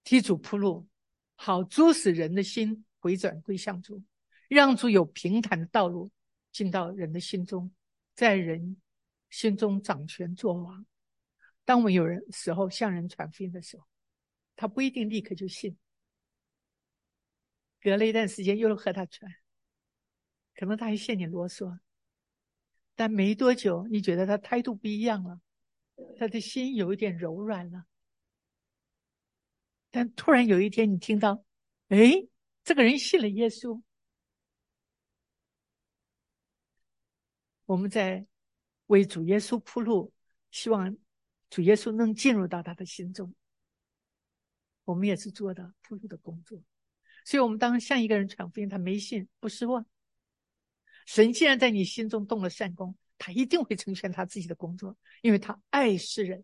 [0.05, 0.87] 替主铺路，
[1.35, 4.01] 好主使人的心回转归向主，
[4.47, 6.09] 让主有平坦的道路。
[6.53, 7.69] 进到人的心中，
[8.15, 8.77] 在人
[9.29, 10.85] 心中掌权作王。
[11.65, 13.85] 当我们有人时候向人传福音的时候，
[14.55, 15.75] 他不一定立刻就信。
[17.81, 19.29] 隔了一段时间又和他传，
[20.55, 21.79] 可能他还嫌你啰嗦，
[22.95, 25.41] 但没多久你觉得他态度不一样了，
[26.17, 27.85] 他的心有一点柔软了。
[29.89, 31.43] 但突然有一天你听到，
[31.89, 32.27] 哎，
[32.63, 33.81] 这个人信了耶稣。
[37.65, 38.25] 我们在
[38.87, 40.13] 为主耶稣铺路，
[40.51, 40.97] 希望
[41.49, 43.33] 主耶稣能进入到他的心中。
[44.85, 46.61] 我们也是做的铺路的工作，
[47.23, 49.85] 所以，我们当向一个人传福音，他没信，不失望。
[51.05, 56.43] 神既然在你心中动了善功，他一定会成全他自己的工作，因为他爱世人。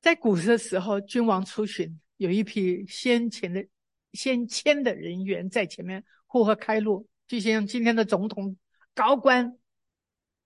[0.00, 3.66] 在古时的时候，君王出巡，有一批先前的
[4.12, 7.08] 先迁的人员在前面护和开路。
[7.26, 8.56] 就像今天的总统
[8.94, 9.58] 高官，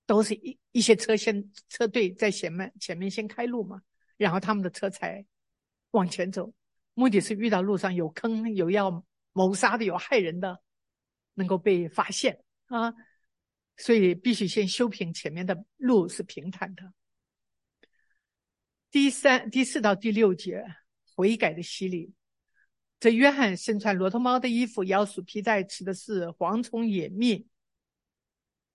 [0.07, 3.83] 都是一一些车先车队在前面前面先开路嘛，
[4.17, 5.25] 然后他们的车才
[5.91, 6.53] 往前走。
[6.95, 10.61] 目的是遇到路上有坑、有要谋杀的、有害人的，
[11.35, 12.95] 能够被发现啊，
[13.77, 16.93] 所以必须先修平前面的路是平坦的。
[18.91, 20.65] 第三、第四到第六节
[21.15, 22.13] 悔改的洗礼。
[23.01, 27.49] 这约翰身穿骆驼毛的衣服，腰束皮带，吃的是蝗虫野蜜。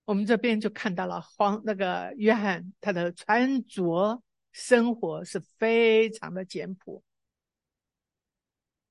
[0.03, 7.03] 我们这边就看到了黄那个约翰，他的穿着生活是非常的简朴。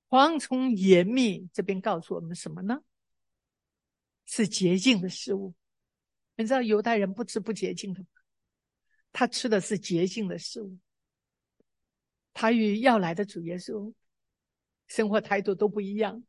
[0.09, 2.81] 蝗虫野蜜这边告诉我们什么呢？
[4.25, 5.53] 是洁净的食物。
[6.37, 8.07] 你知道犹太人不吃不洁净的吗？
[9.11, 10.77] 他吃的是洁净的食物。
[12.33, 13.93] 他与要来的主耶稣。
[14.87, 16.23] 生活态度都不一样，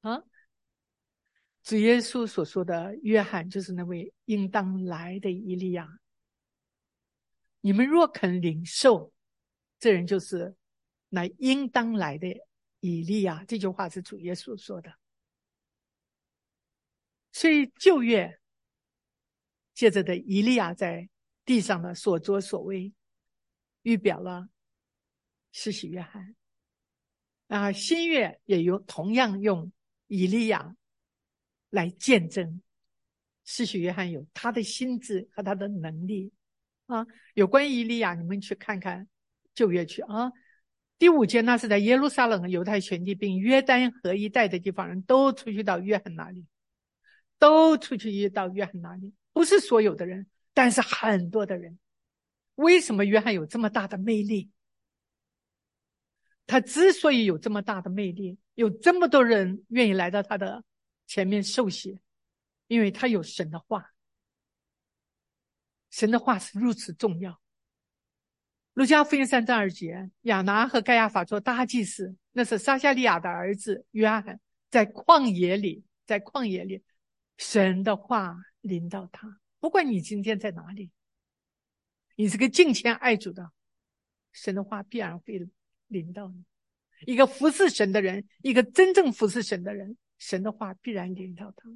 [0.00, 0.22] 啊！
[1.62, 6.00] 主耶稣所说的约翰就是那位应当来的以利亚。
[7.60, 9.12] 你们若肯领受，
[9.78, 10.56] 这人就是
[11.10, 12.28] 那应当来的
[12.80, 13.44] 以利亚。
[13.44, 14.94] 这句话是主耶稣说的。
[17.32, 18.40] 所以旧约
[19.74, 21.10] 借着的以利亚在
[21.44, 22.92] 地上的所作所为，
[23.82, 24.48] 预表了
[25.52, 26.34] 施洗约翰。
[27.50, 29.72] 啊，新月也用同样用
[30.06, 30.76] 以利亚
[31.68, 32.62] 来见证，
[33.44, 36.32] 施洗约翰有他的心智和他的能力
[36.86, 37.04] 啊。
[37.34, 39.08] 有关于以利亚，你们去看看
[39.52, 40.30] 旧约去啊。
[40.96, 46.46] 第五节，那是在耶路撒冷和犹太全地，并约旦河一带的地方人都出去到约翰那里，
[47.36, 51.80] 都出去到约翰那里，不是所有的人，但是很多的人。
[52.54, 54.50] 为什么约翰有这么大的魅力？
[56.50, 60.64] 他之所以有这么大的魅力，有这么多人愿意来到他的
[61.06, 62.00] 前面受洗，
[62.66, 63.92] 因为他有神的话。
[65.90, 67.40] 神的话是如此重要。
[68.74, 76.82] 路加福音三章二节，亚拿和盖亚法做大祭司，那是撒夏利亚的儿子约翰，在旷野里，在旷野里，
[77.36, 79.38] 神的话临到他。
[79.60, 80.90] 不管你今天在哪里，
[82.16, 83.52] 你是个敬虔爱主的，
[84.32, 85.48] 神的话必然会
[85.90, 86.42] 临到你。
[87.06, 91.68] 一个服侍神的人，一个真正服侍神的人，神的话必然临到他。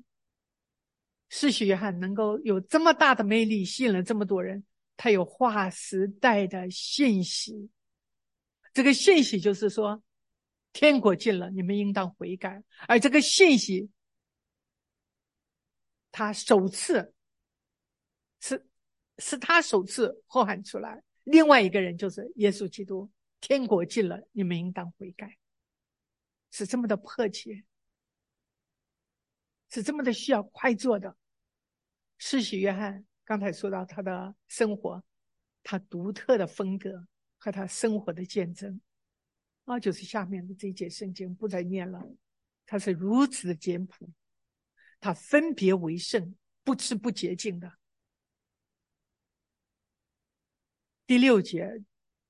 [1.28, 4.64] 世袭约翰能够有这么大的魅力，吸引了这么多人。
[4.96, 7.68] 他有划时代的信息，
[8.72, 10.00] 这个信息就是说，
[10.72, 12.62] 天国近了，你们应当悔改。
[12.86, 13.90] 而这个信息，
[16.12, 17.12] 他首次
[18.38, 18.64] 是
[19.18, 21.02] 是他首次呼喊出来。
[21.24, 23.10] 另外一个人就是耶稣基督，
[23.46, 25.36] 天国近了，你们应当悔改，
[26.50, 27.62] 是这么的迫切，
[29.68, 31.18] 是这么的需要快做的。
[32.16, 33.04] 世袭约翰。
[33.22, 35.04] 刚才说到他的生活，
[35.62, 37.06] 他独特的风格
[37.38, 38.80] 和他生活的见证，
[39.64, 42.02] 啊，就是下面的这一节圣经不再念了。
[42.64, 44.10] 他是如此的简朴，
[45.00, 47.78] 他分别为圣，不吃不洁净的。
[51.06, 51.82] 第六节，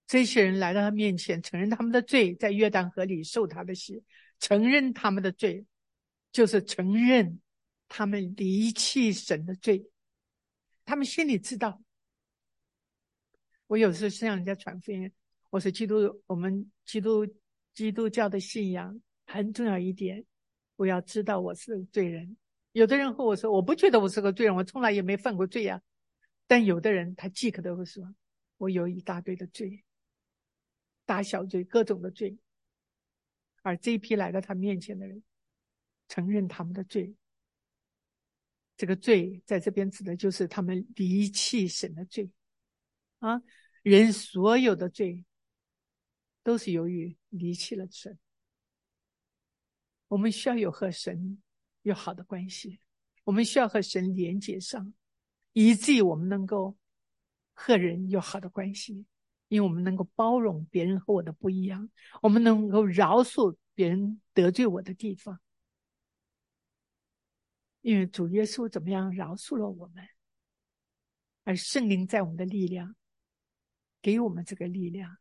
[0.06, 4.02] 这些人来到他面前，承认他们的罪，在约旦河里受他的洗，
[4.38, 5.64] 承认他们的罪，
[6.30, 7.40] 就是承认
[7.88, 9.90] 他们离弃神的罪。
[10.84, 11.82] 他们心里知道，
[13.66, 15.10] 我有时向人家传福音，
[15.48, 17.26] 我说基督，我们基督
[17.72, 20.22] 基督教的信仰很重要一点，
[20.76, 22.36] 我要知道我是罪人。
[22.72, 25.80] 有的人和我说，我不觉得我是个罪人，我从来也没犯过罪呀。
[26.46, 28.14] 但有的人他即刻都会说，
[28.58, 29.82] 我有一大堆的罪，
[31.04, 32.38] 大小罪，各种的罪。
[33.62, 35.22] 而这一批来到他面前的人，
[36.08, 37.14] 承认他们的罪。
[38.76, 42.28] 这个罪在这边指的就是他们离弃神的罪，
[43.20, 43.40] 啊，
[43.82, 45.24] 人所有的罪
[46.42, 48.18] 都是由于离弃了神。
[50.08, 51.40] 我们需要有和神
[51.82, 52.80] 有好的关系，
[53.22, 54.92] 我们需要和神连接上，
[55.52, 56.76] 以至于我们能够
[57.52, 59.06] 和人有好的关系，
[59.54, 61.88] 因为我们能够包容别人和我的不一样，
[62.20, 65.38] 我们能够饶恕别人得罪我的地方。
[67.82, 70.04] 因为主耶稣怎么样饶恕了我们，
[71.44, 72.96] 而圣灵在我们的力量，
[74.02, 75.18] 给我们这个力量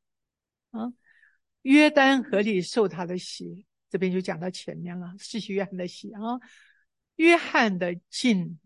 [0.72, 0.91] 啊。
[1.62, 5.13] 约旦河里受他的洗，这边就讲到前面了。
[5.19, 6.39] 世袭约翰的洗啊，
[7.17, 8.60] 约翰的浸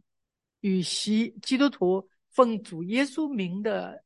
[0.62, 4.06] 与洗基督徒奉主耶稣名的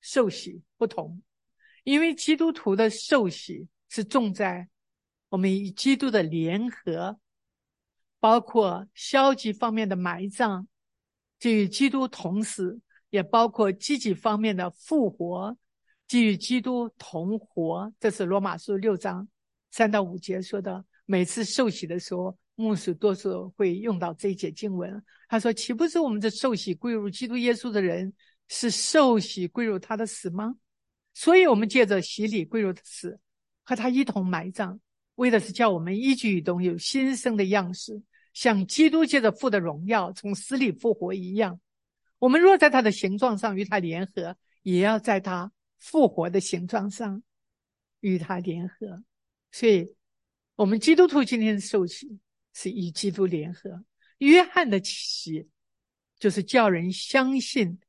[0.00, 1.22] 受洗不同，
[1.84, 4.68] 因为基督徒的受洗是重在
[5.28, 7.18] 我们与基督的联合。
[8.22, 10.66] 包括消极方面的埋葬，
[11.38, 15.56] 基与基督同死；也包括积极方面的复活，
[16.06, 17.90] 基与基督同活。
[17.98, 19.26] 这是罗马书六章
[19.70, 20.84] 三到五节说的。
[21.06, 25.02] 每次受洗的时候，牧师多数会用到这一节经文。
[25.26, 28.12] 他说：“岂不是我们的受洗归入基督耶稣的人，
[28.50, 30.56] 是受洗归入他的死吗？
[31.14, 33.18] 所以，我们借着洗礼归入的死，
[33.62, 34.78] 和他一同埋葬，
[35.14, 41.60] 为的是叫我们一举一动有新生的样式。”像基督借着父的荣耀从死里复活一样，
[42.20, 47.22] 我们若在他的形状上与他联合，也要在他复活的形状上
[47.98, 49.02] 与他联合。
[49.50, 49.94] 所以，
[50.54, 52.20] 我们基督徒今天的受洗
[52.54, 53.84] 是与基督联合。
[54.18, 55.48] 约翰的洗
[56.18, 57.80] 就是叫人相信，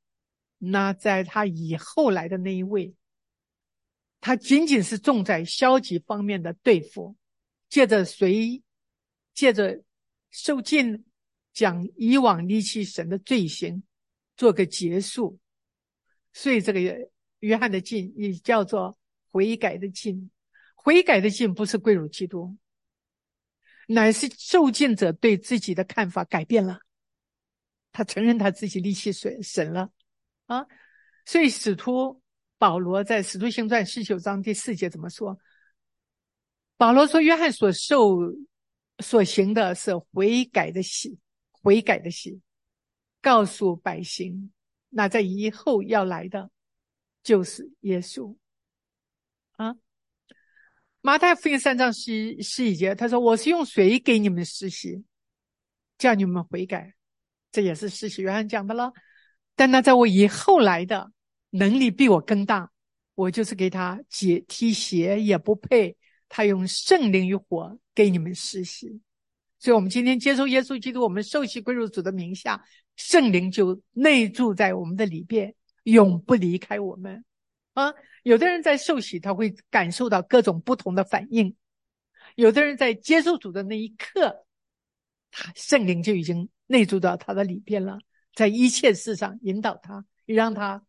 [0.64, 2.93] 那在他以后来的那一位，
[4.20, 7.16] 他仅仅是重在消极方面的对付，
[7.70, 8.62] 借着谁，
[9.34, 9.84] 借着。
[10.34, 11.03] 受尽
[11.51, 13.84] 将以往离弃神的罪行
[14.38, 15.38] 做个结束，
[16.32, 16.80] 所以这个
[17.39, 18.97] 约翰的禁也叫做
[19.30, 20.32] 悔改的禁。
[20.74, 22.55] 悔改的禁不是归入基督，
[23.88, 26.80] 乃是受禁者对自己的看法改变了，
[27.91, 29.91] 他承认他自己离弃神神了
[30.56, 30.66] 啊。
[31.26, 32.22] 所以使徒
[32.58, 35.39] 保罗在使徒行传十九章第四节怎么说？
[36.78, 38.18] 保罗说：“约翰所受。”
[39.02, 41.18] 所行的是悔改的喜，
[41.49, 42.39] 悔改的喜，
[43.20, 44.52] 告诉百姓，
[44.89, 46.52] 那在以后要来的，
[47.24, 48.38] 就是耶稣，
[49.54, 49.76] 啊，
[51.02, 55.04] 马太福音三章十十一节，他说：“我是用水给你们施洗，
[55.97, 56.93] 叫你们悔改。”
[57.52, 58.93] 这也是施洗约翰讲的了。
[59.62, 61.12] 但那在我以后来的
[61.51, 62.72] 能力比我更大，
[63.14, 65.95] 我就是给他解踢鞋也不配。
[66.28, 68.99] 他用圣灵与火给你们施洗。
[69.59, 72.59] 所以，我们今天接受耶稣基督，我们受洗归入主的名下，
[72.95, 75.53] 圣灵就内住在我们的里边，
[75.84, 77.24] 永不离开我们。
[77.76, 77.93] 啊，
[78.24, 81.53] 有的人在受洗，他会感受到各种不同的反应；
[82.34, 84.43] 有的人在接受主的那一刻，
[85.30, 87.99] 他圣灵就已经内住到他的里边了，
[88.34, 90.86] 在一切事上引导他，让他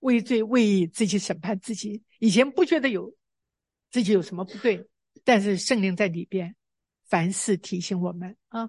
[0.00, 2.02] 畏罪畏义自己审判自己。
[2.18, 3.14] 以前不觉得有
[3.90, 4.88] 自己有什么不对，
[5.24, 6.54] 但是圣灵在里边，
[7.06, 8.68] 凡事提醒我们啊。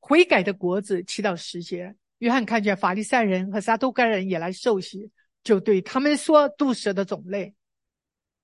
[0.00, 5.10] 悔改的果子七到十节，约翰看见法利赛人和撒都该人也来受洗。
[5.42, 7.54] 就对他们说：“毒蛇的种类，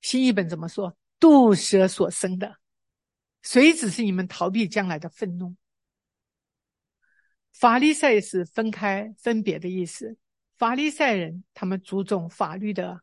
[0.00, 0.96] 新译本怎么说？
[1.18, 2.56] 毒蛇所生的，
[3.42, 5.54] 谁只是你们逃避将来的愤怒？
[7.52, 10.16] 法利赛是分开、分别的意思。
[10.56, 13.00] 法利赛人他们注重法律的、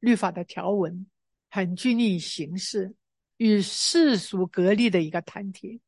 [0.00, 1.06] 律法的条文，
[1.50, 2.94] 很拘泥形式，
[3.36, 5.80] 与世俗隔离的一个团体。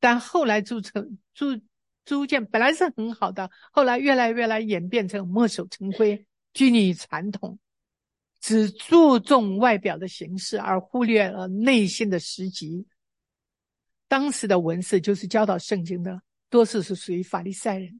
[0.00, 1.60] 但后来逐成逐
[2.04, 7.58] 逐渐本来是很好的，后来越来越来演变成墨守成规。”拘泥传统，
[8.38, 12.86] 只注重外表的形式，而忽略了内心的实际。
[14.06, 16.20] 当时的文士就是教导圣经的，
[16.52, 17.98] 多数是属于法利赛人。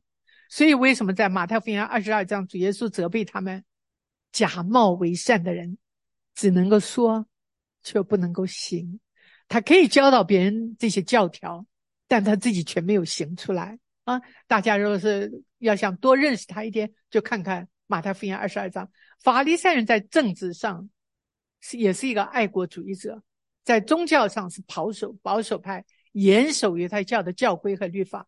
[0.51, 3.65] 所以，为什么在马太福音二十二章，主耶稣责备他们
[4.31, 5.79] 假冒为善的人，
[6.35, 7.27] 只能够说，
[7.83, 9.01] 却不能够行。
[9.49, 11.65] 他可以教导别人这些教条，
[12.07, 14.21] 但他自己却没有行出来啊！
[14.47, 17.67] 大家如果是要想多认识他一点，就看看。
[17.87, 18.91] 马太福音二十二章，
[19.21, 20.89] 法利赛人在政治上
[21.61, 23.23] 是也是一个爱国主义者，
[23.65, 28.27] 在宗教上是保守保守派，严守犹太教的教规和律法。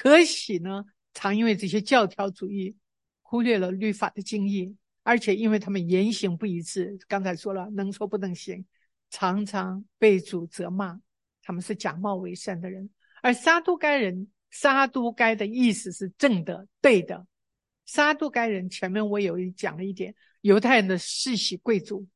[0.00, 2.76] 可喜呢，常因为这些教条主义
[3.20, 8.64] 忽略了律法的精义，而且因为他们言行不一致，刚才说了能说不能行，
[9.10, 11.00] 常常被主责骂。
[11.42, 12.88] 他们是假冒为善的人，
[13.22, 17.26] 而撒都该人，撒都该的意思是正的、对的。
[17.84, 22.06] 撒都该人前面我有讲了一点，犹太人的世袭贵族，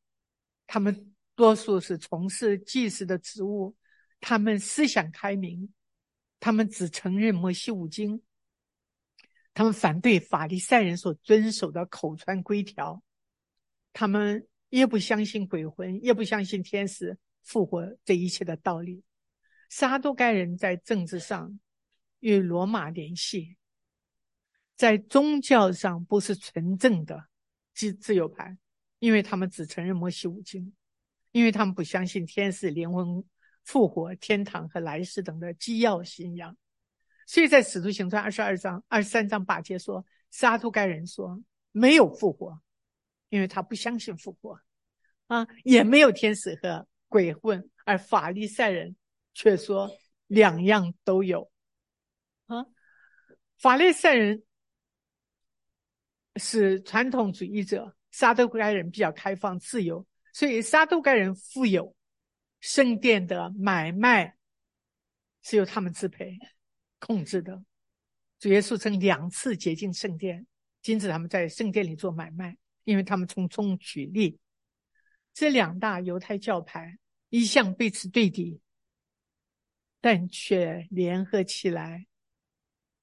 [0.69, 3.75] 他们多数是从事祭祀的职务，
[4.21, 5.69] 他们思想开明，
[6.43, 8.21] 他们只承认摩西五经，
[9.55, 13.01] 他们反对法利赛人所遵守的口传规条，
[13.93, 19.05] 他们也不相信鬼魂，也不相信天使复活这一切的道理。
[19.69, 21.61] 撒都该人在政治上
[22.19, 23.57] 与罗马联系。
[24.75, 27.29] 在宗教上不是纯正的
[27.73, 28.59] 自自由派，
[28.99, 30.75] 因为他们只承认摩西五经，
[31.31, 33.23] 因为他们不相信天使、灵魂
[33.65, 36.57] 复活、天堂和来世等的基要信仰。
[37.27, 42.61] 所以在使徒行传二十二章、二十三章八节说，撒都该人说没有复活，
[43.29, 44.61] 因为他不相信复活
[45.27, 48.97] 啊，也没有天使和鬼魂，而法利赛人
[49.35, 49.91] 却说
[50.27, 51.51] 两样都有
[52.47, 52.67] 啊，
[53.59, 54.43] 法利赛人。
[56.37, 61.95] 是传统主义者，撒都该人比较开放自由，所以撒都该人富有，
[62.63, 64.37] 圣殿的买卖
[65.43, 66.39] 是由他们支配、
[67.01, 67.65] 控制的。
[68.39, 70.47] 主耶稣曾两次接近圣殿，
[70.81, 74.39] 禁止他们在圣殿里做买卖，因为他们从中取利。
[75.35, 76.99] 这两大犹太教派
[77.31, 78.61] 一向彼此对敌，
[80.01, 82.07] 但却联合起来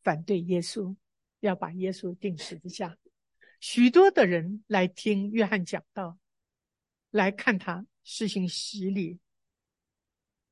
[0.01, 0.95] 反对耶稣，
[1.41, 2.97] 要把耶稣钉十字架。
[3.59, 6.17] 许多的人来听约翰讲道，
[7.11, 9.19] 来看他实行洗礼。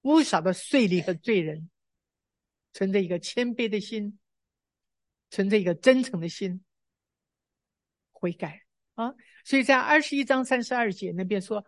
[0.08, 1.70] 不少的税吏和罪人，
[2.72, 4.18] 存着一个谦卑的心，
[5.30, 6.64] 存着一个真诚的心，
[8.14, 8.62] 悔改
[8.94, 9.14] 啊！
[9.44, 11.66] 所以在二十一章三十二节那边说，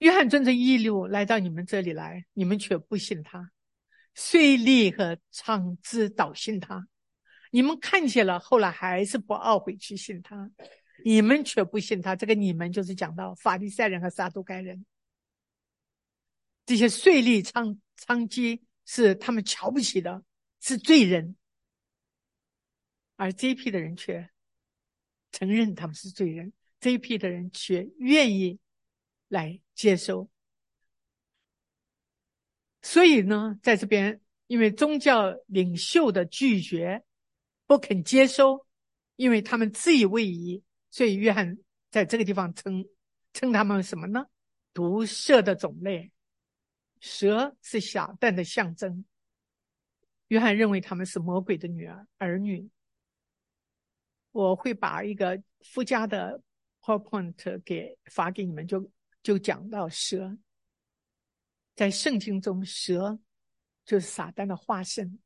[0.00, 3.40] 约翰遵着义路来到你们这里来，你们却不信他；
[4.12, 6.86] 税吏和娼资倒信他。
[7.52, 10.50] 你们看见了，后来还是不懊悔去信他，
[11.06, 12.14] 你们却不信他。
[12.14, 14.84] 这个你们就是讲到法利赛人和撒都该人，
[16.66, 20.22] 这些税吏娼娼妓是他们瞧不起的，
[20.60, 21.34] 是罪人，
[23.16, 24.28] 而这一批的人却
[25.32, 28.58] 承认他们是罪人，这一批的人却愿意
[29.28, 30.28] 来接受。
[32.82, 37.02] 所以呢，在这边，因为宗教领袖的拒绝。
[37.68, 38.64] 不肯接收，
[39.16, 40.62] 因为他们自以为意，
[40.92, 41.58] 所以约翰
[41.90, 42.86] 在这个地方称
[43.32, 44.24] 称他们什么呢？
[44.72, 46.12] 毒蛇的种类，
[47.06, 49.04] 蛇是撒旦的象征。
[50.28, 52.68] 约翰认为他们是魔鬼的女儿儿女。
[54.32, 56.42] 我会把一个附加的
[56.82, 58.90] PowerPoint 给发给你们，就
[59.22, 60.36] 就讲到蛇，
[61.76, 63.18] 在圣经中，蛇
[63.84, 65.18] 就是撒旦的化身，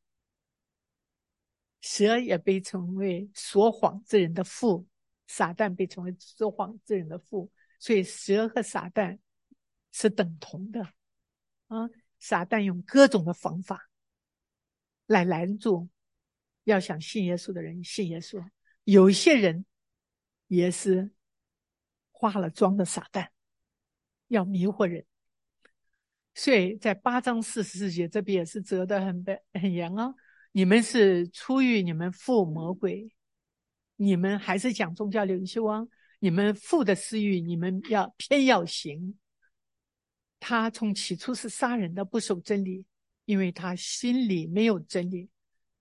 [1.81, 4.87] 蛇也被称为说谎之人的父，
[5.27, 9.19] 撒旦被称为说谎之人的父，所以蛇和撒旦
[9.91, 10.87] 是等同的
[11.71, 11.89] 啊。
[12.23, 13.89] 撒旦用各种的方法
[15.07, 15.89] 来拦住
[16.65, 18.45] 要想信耶稣的人信耶稣。
[18.85, 19.65] 有一些人
[20.47, 21.11] 也是
[22.11, 23.29] 化了妆的撒旦，
[24.29, 25.07] 要迷惑人。
[26.35, 30.15] 所以在八章四十四节这边也是责得很很严啊！
[30.53, 33.11] 你们是出于你们父魔鬼，
[33.97, 35.89] 你们还是讲宗教领袖啊？
[36.19, 39.19] 你们父的私欲，你们要偏要行。
[40.41, 42.85] 他从起初是杀人的，不守真理，
[43.27, 45.29] 因为他心里没有真理，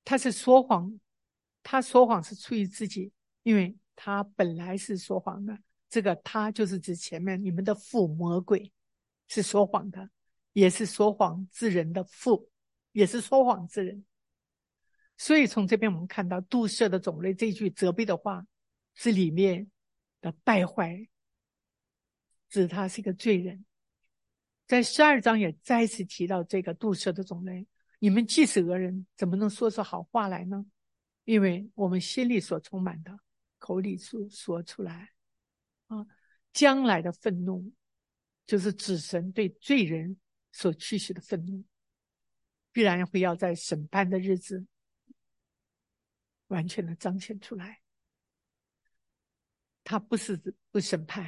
[0.05, 0.99] 他是说谎。
[1.61, 3.11] 他说谎是出于自己，
[3.43, 5.57] 因为他本来是说谎的。
[5.89, 8.71] 这个他就是指前面你们的父魔鬼，
[9.27, 10.09] 是说谎的，
[10.53, 12.49] 也是说谎之人的父，
[12.91, 14.05] 也是说谎之人。
[15.17, 18.45] 所以从这边我们看到杜舍的种类这句责备的话，
[18.95, 19.69] 是里面
[20.21, 21.07] 的败坏，
[22.49, 23.65] 指他是个罪人。
[24.69, 27.65] 在十二章也再次提到这个杜舍的种类，
[27.97, 30.63] 你们既是恶人，怎么能说出好话来呢？
[31.23, 33.19] 因为我们心里所充满的，
[33.57, 35.09] 口里说说出来，
[35.87, 36.05] 啊，
[36.53, 37.73] 将来的愤怒，
[38.45, 40.15] 就是指神对罪人
[40.51, 41.65] 所驱使的愤怒，
[42.71, 44.67] 必然会要在审判的日子
[46.49, 47.81] 完全的彰显出来。
[49.83, 50.39] 他不是
[50.69, 51.27] 不审判，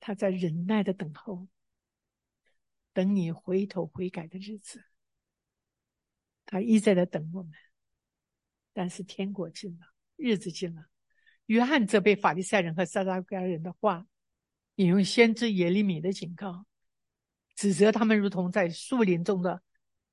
[0.00, 1.46] 他在忍耐的等候，
[2.92, 4.84] 等你回头悔改的日子，
[6.44, 7.52] 他一再的等我们。
[8.72, 9.86] 但是天国近了，
[10.16, 10.86] 日子近了。
[11.46, 14.06] 约翰责备法利赛人和撒拉该人的话，
[14.76, 16.64] 引用先知耶利米的警告，
[17.54, 19.62] 指责他们如同在树林中的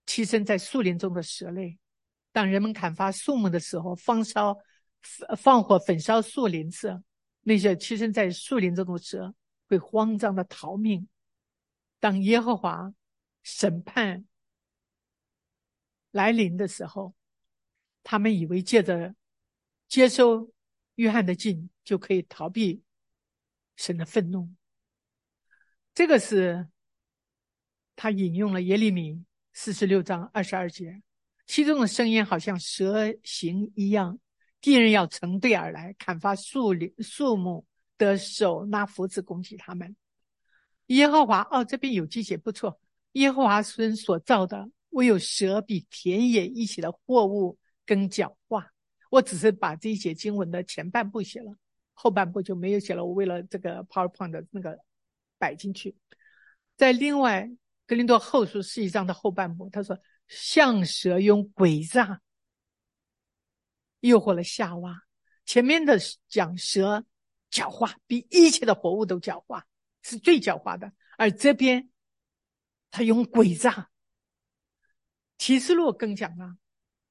[0.05, 1.77] 栖身在树林中的蛇类。
[2.31, 4.57] 当人们砍伐树木的时候，放烧、
[5.37, 7.01] 放火焚烧树林时，
[7.41, 9.33] 那些栖身在树林中的蛇
[9.67, 11.07] 会慌张的逃命。
[11.99, 12.93] 当耶和华
[13.43, 14.25] 审判
[16.11, 17.13] 来临的时候。
[18.01, 19.13] 他们以为借着
[19.87, 20.51] 接收
[20.95, 22.81] 约翰的信就可以逃避
[23.75, 24.49] 神的愤怒。
[25.93, 26.69] 这个是
[27.95, 29.23] 他引用了耶利米
[29.53, 31.03] 四十六章二十二节，
[31.45, 34.17] 其中的声音好像蛇形一样，
[34.59, 37.63] 敌人要成对而来，砍伐树林树木
[37.97, 39.95] 的手拿斧子攻击他们。
[40.89, 42.79] 耶和华哦，这边有记写不错。
[43.13, 47.57] 耶和华神所造的，唯有蛇比田野一起的货物。
[47.85, 48.63] 跟狡猾，
[49.09, 51.51] 我只是把这一节经文的前半部写了，
[51.95, 53.03] 后半部就没有写了。
[53.03, 54.77] 我为了这个 PowerPoint 的那个
[55.39, 55.95] 摆进去，
[56.77, 57.45] 在另外
[57.87, 59.97] 《格林多后书》十一章的后半部，他说
[60.29, 62.21] ：“像蛇用诡诈
[64.01, 65.01] 诱惑了夏娃。”
[65.47, 67.03] 前面的讲蛇
[67.51, 69.63] 狡猾，比一切的活物都狡猾，
[70.01, 70.91] 是最狡猾的。
[71.17, 71.89] 而这边
[72.91, 73.89] 他用诡诈，
[75.37, 76.57] 启示录更讲了。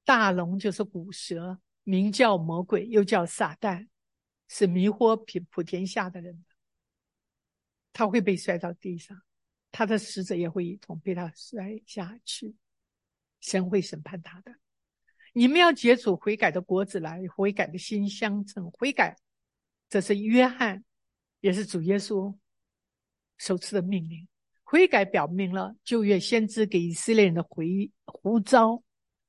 [0.03, 3.87] 大龙就是古蛇，名叫魔鬼，又叫撒旦，
[4.47, 6.43] 是迷惑普普天下的人。
[7.93, 9.21] 他会被摔到地上，
[9.71, 12.55] 他的使者也会一同被他摔下去。
[13.39, 14.55] 神会审判他的。
[15.33, 19.15] 你们要结出悔改的果子来，悔改的心相称悔改。
[19.87, 20.83] 这是约翰，
[21.39, 22.35] 也是主耶稣
[23.39, 24.27] 首次的命令。
[24.63, 28.83] 悔改表明了旧约先知给以色列人的回呼召。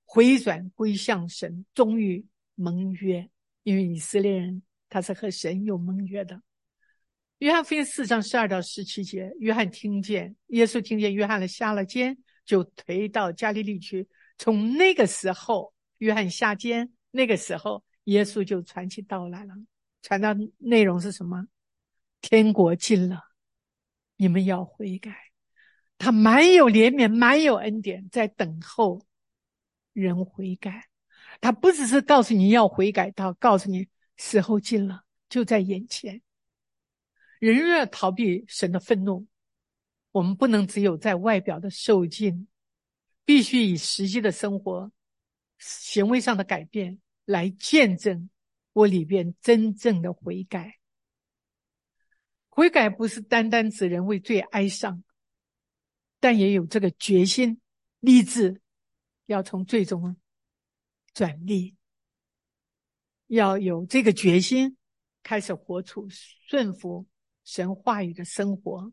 [0.05, 3.31] 回转归向神，终于盟约。
[3.63, 6.43] 因为以色列人他是和神有盟约的。
[7.39, 14.09] 约翰福音四章十二到十七节，约翰听见耶稣听见约翰的下了监，就推到加利利去。
[14.37, 19.55] 从那个时候，约翰下监，那个时候耶稣就传起道来了。
[20.03, 21.47] 传的内容是什么？
[22.21, 23.23] 天国近了，
[24.21, 25.17] 你们要悔改。
[25.97, 29.01] 他满有怜悯，满有恩典，在等候。
[29.95, 30.89] 人悔改，
[31.41, 36.21] 他不只是告诉你要悔改，他告诉你时候近了，就在眼前。
[37.39, 39.27] 人若逃避神的愤怒，
[40.13, 42.47] 我们不能只有在外表的受尽，
[43.25, 44.93] 必须以实际的生活、
[45.59, 48.29] 行为上的改变来见证
[48.75, 50.80] 我里边真正的悔改。
[52.61, 55.03] 悔改不是单单指人为罪哀伤，
[56.19, 57.59] 但也有这个决心、
[58.01, 58.61] 立志，
[59.25, 60.15] 要从最终
[61.15, 61.75] 转逆，
[63.29, 64.77] 要有这个决心，
[65.23, 67.07] 开始活出顺服
[67.45, 68.93] 神话语的生活，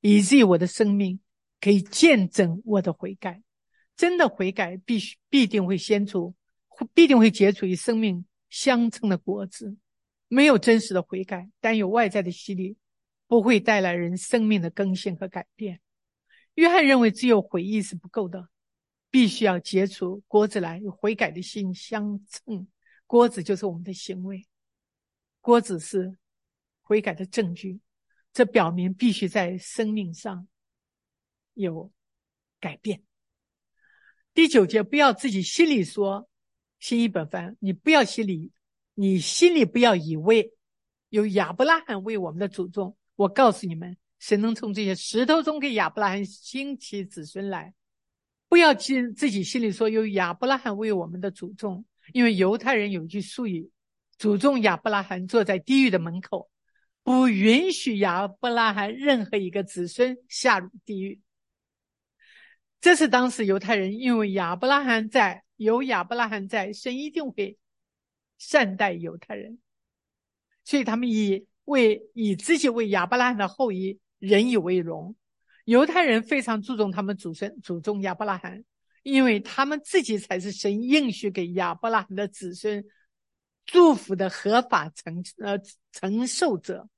[0.00, 1.20] 以至于我的生命
[1.60, 3.42] 可以见证我的悔改。
[3.98, 6.34] 真的悔改，必须必定会先出，
[6.94, 9.76] 必定会结出与生命相称的果子。
[10.26, 12.78] 没有真实的悔改，但有外在的洗礼，
[13.26, 15.80] 不会带来人生命的更新和改变。
[16.54, 18.48] 约翰认为，只有悔意是不够的，
[19.10, 22.68] 必须要结出果子来，与悔改的心相称。
[23.06, 24.46] 果子就是我们的行为，
[25.40, 26.16] 果子是
[26.80, 27.80] 悔改的证据。
[28.32, 30.48] 这表明必须在生命上
[31.54, 31.92] 有
[32.58, 33.04] 改变。
[34.32, 36.28] 第九节，不要自己心里说
[36.80, 38.50] 心意本分，你不要心里，
[38.94, 40.52] 你心里不要以为
[41.10, 42.96] 有亚伯拉罕为我们的祖宗。
[43.16, 47.74] 我告诉你们，谁能从这些石头中给亚伯拉罕兴起子孙来。
[48.48, 53.70] 不要心自己心里说有亚伯拉罕为我们的祖宗，因为犹太人有句俗语：
[54.16, 56.48] 祖宗亚伯拉罕坐在地狱的门口，
[57.02, 61.20] 不允许亚伯拉罕任何一个子孙下入地狱。
[62.80, 67.58] 这是当时犹太人因为亚伯拉罕在，有亚伯拉罕在，神一定会
[68.38, 69.58] 善待犹太人，
[70.64, 75.14] 所以他们以为以自己为亚伯拉罕的后裔人以为荣。
[75.64, 78.64] 犹太人非常注重他们祖孙祖宗亚伯拉罕，
[79.02, 82.84] 因为他们自己才是神应许给亚伯拉罕的子孙
[83.64, 85.58] 祝福的合法承呃
[85.92, 86.88] 承受者，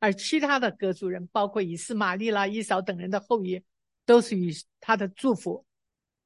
[0.00, 3.62] 而其他的各族人，包括以斯玛利啦、伊扫等人的后裔。
[4.04, 5.64] 都是与他的祝福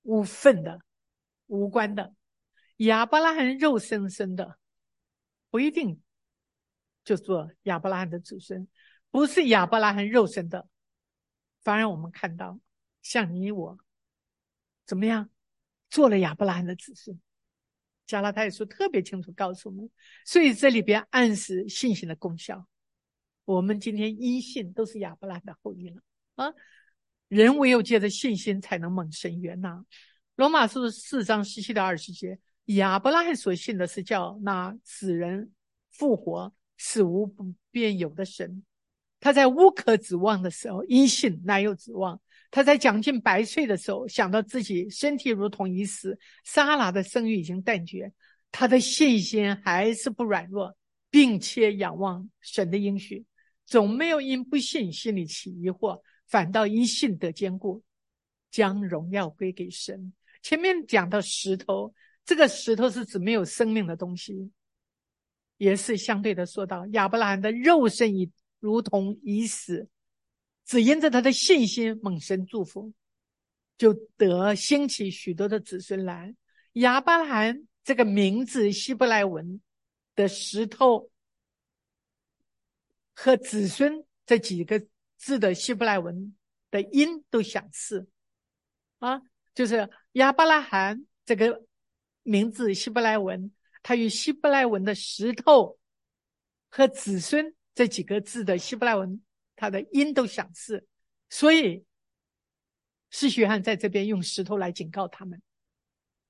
[0.02, 0.80] 无份的、
[1.46, 2.14] 无关的。
[2.78, 4.56] 亚伯拉罕肉生生的，
[5.50, 6.00] 不一定
[7.06, 8.66] 就做亚伯拉罕的子孙；
[9.10, 10.68] 不是亚伯拉罕肉身的，
[11.62, 12.60] 反而我们看到
[13.00, 13.78] 像你我
[14.84, 15.30] 怎么样
[15.88, 17.18] 做了亚伯拉罕的子孙。
[18.06, 19.90] 加拉太书特别清楚告诉我们，
[20.24, 22.66] 所以这里边暗示信心的功效。
[23.44, 26.02] 我们今天一信都是亚伯拉罕的后裔了
[26.34, 26.52] 啊。
[27.28, 29.84] 人唯有借着信心，才能蒙神悦纳。
[30.36, 35.52] 罗马书四章十七到二十节，亚伯拉罕所信的是叫那死人
[35.90, 38.64] 复活、死无不变有的神。
[39.20, 42.16] 他在无可指望的时候，因信乃有指望；
[42.50, 48.12] 他在将近百岁的时候，想到自己身体如同已死，撒拉的生育已经断绝，
[48.52, 50.76] 他的信心还是不软弱，
[51.10, 53.24] 并且仰望神的应许，
[53.64, 56.00] 总没有因不信心里起疑惑。
[56.28, 57.82] 反倒因信得坚固，
[58.50, 60.12] 将荣耀归给神。
[60.42, 64.50] 前面讲到石头，这个石头是指没有生命的东西，
[65.56, 68.30] 也是相对的说到亚伯拉罕的肉身已
[68.60, 69.88] 如同已死，
[70.64, 72.92] 只因着他的信心蒙神祝福，
[73.78, 76.34] 就得兴起许多的子孙来。
[76.72, 79.60] 亚伯拉罕这个名字希伯来文
[80.14, 81.10] 的石头
[83.14, 84.86] 和子孙这几个。
[85.18, 86.36] 字的希伯来文
[86.70, 88.06] 的音都相似，
[88.98, 89.22] 啊，
[89.54, 91.64] 就是亚伯拉罕这个
[92.22, 93.50] 名字希伯来文，
[93.86, 95.78] 它与希伯来文的石头
[96.68, 99.22] 和子孙这几个字的希伯来文，
[99.54, 100.88] 它的音都相似，
[101.30, 101.84] 所以
[103.10, 105.40] 施学汉在这边用石头来警告他们，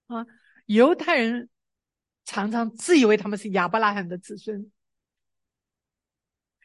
[0.09, 0.27] 啊，
[0.67, 1.49] 犹太人
[2.27, 4.71] 常常自以为他们是亚伯拉罕的子孙，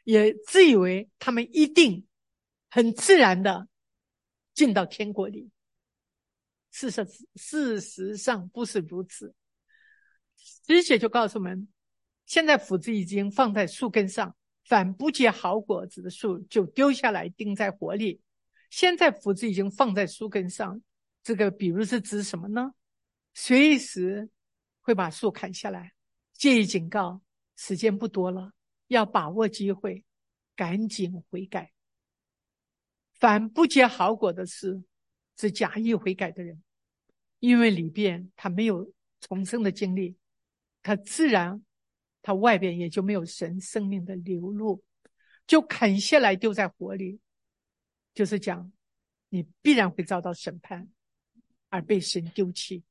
[0.04, 2.06] 也自以为他们一定。
[2.74, 3.68] 很自然的
[4.54, 5.50] 进到天国里，
[6.70, 9.34] 事实事实上不是如此。
[10.66, 11.68] 直接就告诉我们，
[12.26, 14.34] 现在斧子已经放在树根上，
[14.64, 18.20] 反不结好果子的树就丢下来钉在火里。
[18.70, 20.82] 现在斧子已经放在树根上，
[21.22, 22.72] 这个比如是指什么呢？
[23.34, 24.30] 随时
[24.80, 25.92] 会把树砍下来。
[26.32, 27.22] 建议警告，
[27.56, 28.52] 时间不多了，
[28.88, 30.04] 要把握机会，
[30.56, 31.72] 赶紧悔改。
[33.14, 34.82] 凡不结好果的事，
[35.36, 36.62] 是假意悔改的人，
[37.38, 40.16] 因为里边他没有重生的经历，
[40.82, 41.64] 他自然
[42.20, 44.82] 他外边也就没有神生命的流露，
[45.46, 47.20] 就砍下来丢在火里，
[48.14, 48.72] 就是讲
[49.28, 50.88] 你必然会遭到审判，
[51.68, 52.84] 而被神丢弃。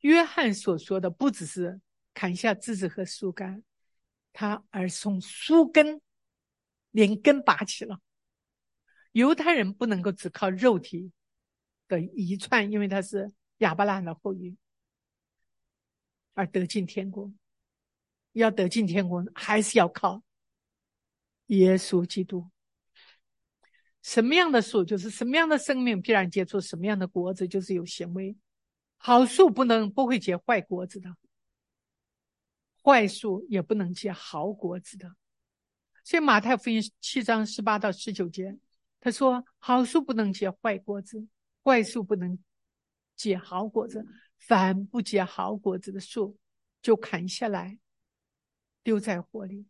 [0.00, 1.80] 约翰所说的不只是
[2.14, 3.62] 砍下枝子和树干，
[4.32, 6.00] 他而从树根
[6.90, 8.00] 连根拔起了。
[9.12, 11.10] 犹太人不能够只靠肉体
[11.88, 14.56] 的遗传，因为他是亚伯拉罕的后裔，
[16.38, 17.32] 而得进天国。
[18.32, 20.22] 要得进天国，还是要靠
[21.46, 22.48] 耶稣基督。
[24.00, 28.36] 什么样的树就是什么样的生命，必然结出什么样的果子，就是有行为。
[28.96, 31.16] 好树不能不会结坏果子的，
[32.84, 35.16] 坏树也不能结好果子的。
[36.04, 38.56] 所以马太福音七章十八到十九节，
[39.00, 41.26] 他说：好树不能结坏果子，
[41.64, 42.38] 坏树不能
[43.16, 44.06] 结好果子。
[44.38, 46.38] 凡不结好果子的树，
[46.80, 47.78] 就砍下来，
[48.82, 49.66] 丢在火里。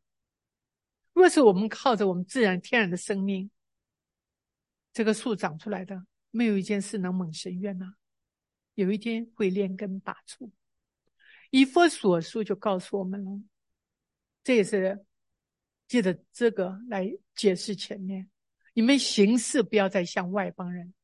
[1.12, 3.50] 若是我们靠着我们自然天然的生命，
[4.92, 7.94] 这个树长出来的，没有一件事能蒙神愿呐。
[8.74, 10.52] 有一天会连根拔出。
[11.50, 13.42] 以佛所书就告诉我们了，
[14.44, 15.04] 这也是
[15.88, 18.30] 借着这个来解释前面。
[18.74, 20.94] 你们行事不要再像外邦人。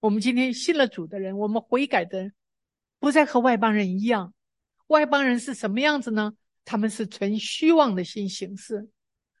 [0.00, 2.34] 我们今天信了主的人，我们悔改的人。
[3.00, 4.32] 不再和外邦人一样，
[4.88, 6.36] 外邦人是什么样子呢？
[6.64, 8.88] 他们是存虚妄的心行事，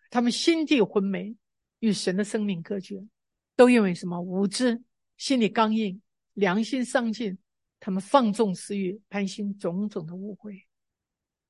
[0.08, 1.36] 他们心地昏昧，
[1.78, 3.06] 与神的生命隔绝，
[3.54, 4.18] 都因为什么？
[4.20, 4.82] 无知，
[5.18, 6.00] 心里刚硬，
[6.32, 7.38] 良心丧尽，
[7.78, 10.66] 他们放纵私欲，攀心种种的误会。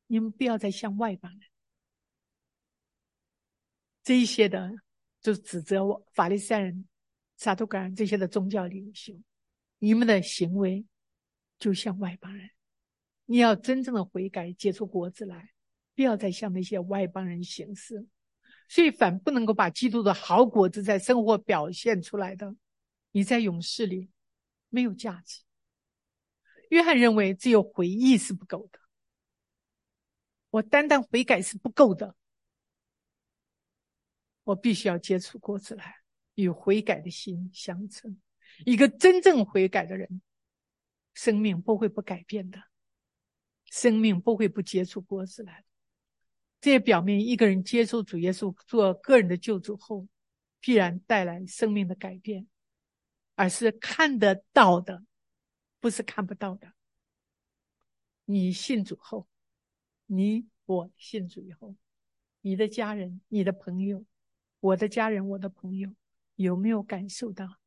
[0.09, 1.41] 你们不要再像外邦人，
[4.03, 4.73] 这一些的，
[5.23, 6.85] 就指责我法利赛人、
[7.37, 9.15] 撒都该人这些的宗教领袖，
[9.79, 10.85] 你们的行为。
[11.61, 12.51] 就像外邦人，
[13.27, 15.51] 你要真正的悔改，结出果子来，
[15.95, 18.09] 不要再像那些外邦人行事。
[18.67, 22.57] 所以，反不能够把基督的好果子在生活表现出来的，
[23.13, 24.11] 你在勇士里
[24.69, 25.43] 没有价值。
[26.71, 28.79] 约翰认为，只有回忆是不够的。
[30.51, 32.17] 我单单悔改是不够的，
[34.45, 35.97] 我必须要结出果子来，
[36.37, 38.19] 与悔改的心相称。
[38.65, 40.23] 一个真正悔改的人。
[41.23, 42.63] 生命不会不改变的，
[43.67, 45.67] 生命不会不结出果子来。
[46.63, 50.09] 这也表明一个人接受主耶稣做个人的救主后，
[50.61, 52.49] 必然带来生命的改变，
[53.35, 55.05] 而是看得到的，
[55.79, 56.73] 不是看不到的。
[58.25, 59.29] 你信主后，
[60.07, 61.77] 你我信主以后，
[62.41, 64.07] 你的家人、你的朋友，
[64.61, 65.95] 我的家人、我的朋友，
[66.37, 67.59] 有没有感受到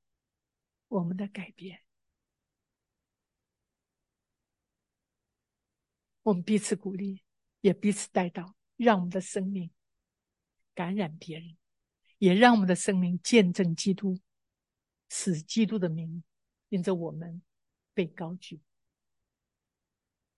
[0.87, 1.82] 我们的改变？
[6.23, 7.21] 我们彼此鼓励，
[7.61, 9.69] 也彼此带到，让我们的生命
[10.73, 11.57] 感染别人，
[12.17, 14.19] 也让我们的生命见证基督，
[15.09, 16.23] 使基督的名
[16.69, 17.41] 因着我们
[17.93, 18.61] 被高举。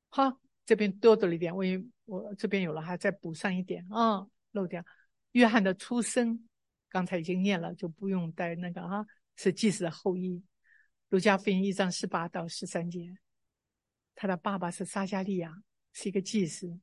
[0.09, 4.83] 好，这边多读了一点，我也我这边有了，还再补上一点啊，漏掉。
[5.33, 6.47] 约翰的出生，
[6.89, 9.05] 刚才已经念了，就不用带那个啊，
[9.35, 10.43] 是祭司的后裔。
[11.09, 13.15] 路加福音一章十八到十三节，
[14.15, 15.61] 他的爸爸是撒加利亚。
[15.97, 16.77] 是一个祭司，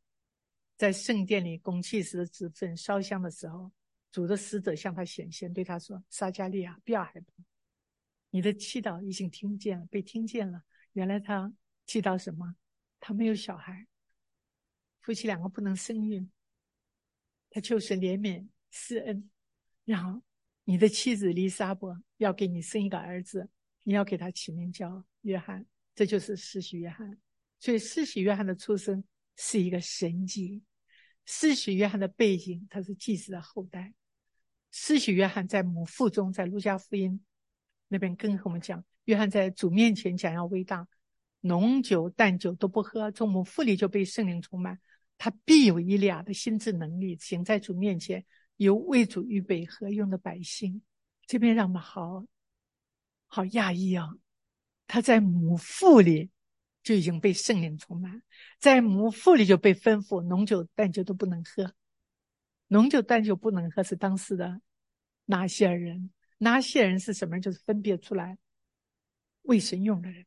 [0.78, 3.70] 在圣殿里供祭司的职分烧香的时候，
[4.10, 7.26] 主的使者向他显现，对他说：“撒加利亚，不要害怕，
[8.30, 10.62] 你的祈祷已经听见了，被听见了。
[10.94, 11.52] 原来他
[11.84, 12.56] 祈祷什么？
[13.00, 13.86] 他没有小孩，
[15.02, 16.26] 夫妻两个不能生育，
[17.50, 19.30] 他求神怜悯施恩，
[19.84, 20.22] 然后
[20.64, 23.50] 你的妻子丽莎伯要给你生一个儿子，
[23.82, 27.20] 你要给他起名叫约翰，这就是施洗约翰。”
[27.62, 29.04] 所以，施洗约翰的出生
[29.36, 30.64] 是一个神迹。
[31.24, 33.94] 施洗约翰的背景，他是祭司的后代。
[34.72, 37.24] 施洗约翰在母腹中，在路加福音
[37.86, 40.88] 那边跟我们讲，约翰在主面前讲要伟大，
[41.42, 44.80] 浓酒淡酒都不喝，从母腹里就被圣灵充满，
[45.16, 50.82] 他必有一俩的心智能力，行在主面前，有为主预备合用的百姓。
[51.28, 52.26] 这边让我们好
[53.28, 54.08] 好讶异啊！
[54.88, 56.28] 他在母腹里。
[56.82, 58.22] 就已经被圣灵充满，
[58.58, 61.72] 在母腹里就被吩咐浓酒淡酒都不能喝，
[62.66, 64.60] 浓酒淡酒不能喝是当时的
[65.26, 67.42] 拿些人，拿些人是什么人？
[67.42, 68.36] 就是分别出来
[69.42, 70.26] 为神用的人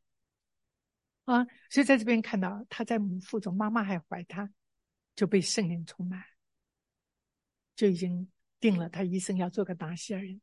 [1.24, 1.44] 啊。
[1.68, 4.50] 所以在这边看到他在母腹中，妈妈还怀他，
[5.14, 6.24] 就被圣灵充满，
[7.74, 8.30] 就已经
[8.60, 10.40] 定了他一生要做个拿些人。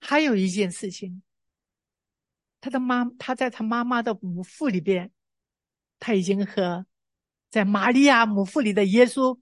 [0.00, 1.22] 还有一件事情。
[2.64, 5.12] 他的妈，他在他妈妈的母腹里边，
[5.98, 6.86] 他已经和
[7.50, 9.38] 在玛利亚母腹里的耶稣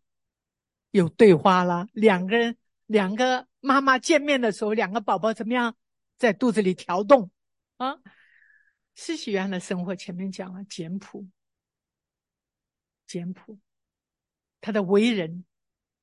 [0.91, 1.87] 有对话了。
[1.93, 5.77] 两个人，两个妈妈见面的时候，两个宝宝怎么样
[6.19, 7.31] 在肚子里调动
[7.77, 8.01] 啊？
[8.97, 11.25] 施洗约翰的生活前面讲了简朴，
[13.07, 13.61] 简朴，
[14.61, 15.45] 他的为人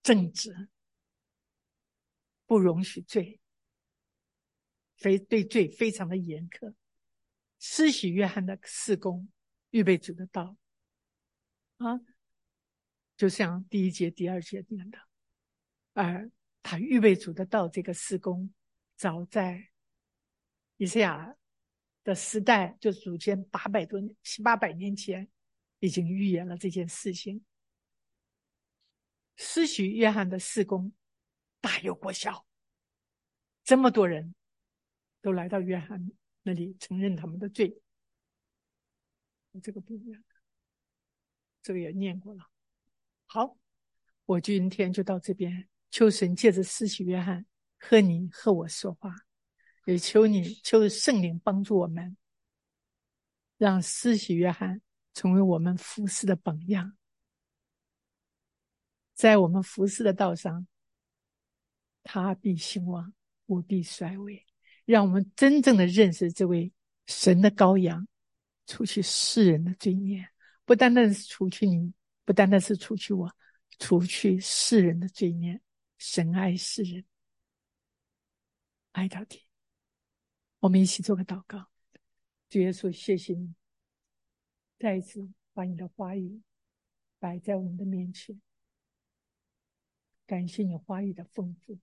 [0.01, 0.70] 正直，
[2.45, 3.41] 不容许罪，
[4.95, 6.74] 非对罪非常的严苛。
[7.60, 9.30] 施洗约翰的四工，
[9.72, 10.57] 预备主的道，
[11.78, 11.99] 啊，
[13.18, 14.97] 就像第一节、第二节念的，
[15.93, 16.32] 而
[16.64, 18.53] 他预备主的道这个施工，
[18.95, 19.70] 早在
[20.78, 21.36] 以赛亚
[22.03, 25.30] 的时代，就祖先八百多年、七八百年前，
[25.80, 27.43] 已经预言了这件事情。
[29.36, 30.93] 施洗约翰的四工
[31.62, 32.45] 大有果效，
[33.64, 34.34] 这么多人
[35.22, 36.10] 都来到约翰
[36.44, 37.82] 那里承认他们的罪。
[39.64, 40.24] 这个不一样，
[41.62, 42.50] 这个也念过了。
[43.26, 43.58] 好，
[44.26, 45.68] 我今天就到这边。
[45.92, 47.48] 求神借着施洗约翰
[47.80, 49.16] 和你和我说话，
[49.86, 52.16] 也求你求圣灵帮助我们，
[53.58, 54.82] 让施洗约翰
[55.16, 56.96] 成为我们服侍的榜样。
[59.16, 60.68] 在我们服侍的道上，
[62.04, 63.14] 他必兴旺，
[63.48, 64.46] 我必衰微。
[64.92, 66.74] 让我们真正的认识这位
[67.06, 68.08] 神的羔羊，
[68.66, 70.28] 除去世人的罪孽，
[70.66, 71.94] 不单单是除去你，
[72.26, 73.32] 不单单是除去我，
[73.78, 75.62] 除去世人的罪孽。
[76.00, 77.06] 神爱世人，
[78.94, 79.44] 爱到底。
[80.60, 81.70] 我们一起做个祷告，
[82.50, 83.54] 主耶稣，谢谢你，
[84.80, 86.42] 再一次把你的话语
[87.20, 88.42] 摆在我们的面前。
[90.26, 91.78] 感谢你话语的丰富，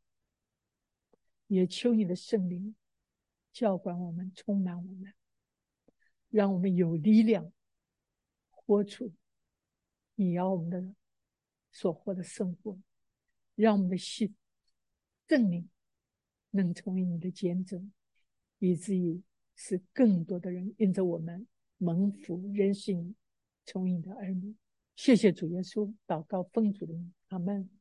[1.46, 2.74] 也求你的圣灵
[3.56, 5.14] 教管我们，充满我们，
[6.28, 7.50] 让我们有力量
[8.50, 9.14] 活出
[10.14, 10.94] 你要我们的
[11.70, 12.78] 所活的生活，
[13.54, 14.36] 让我们的心
[15.26, 15.70] 证明
[16.50, 17.90] 能成为你的见证，
[18.58, 19.22] 以至于
[19.54, 21.48] 使更多的人因着我们
[21.78, 23.14] 蒙福认识你，
[23.64, 24.54] 成为你的儿女。
[24.96, 27.75] 谢谢主耶稣，祷告奉主的名，阿门。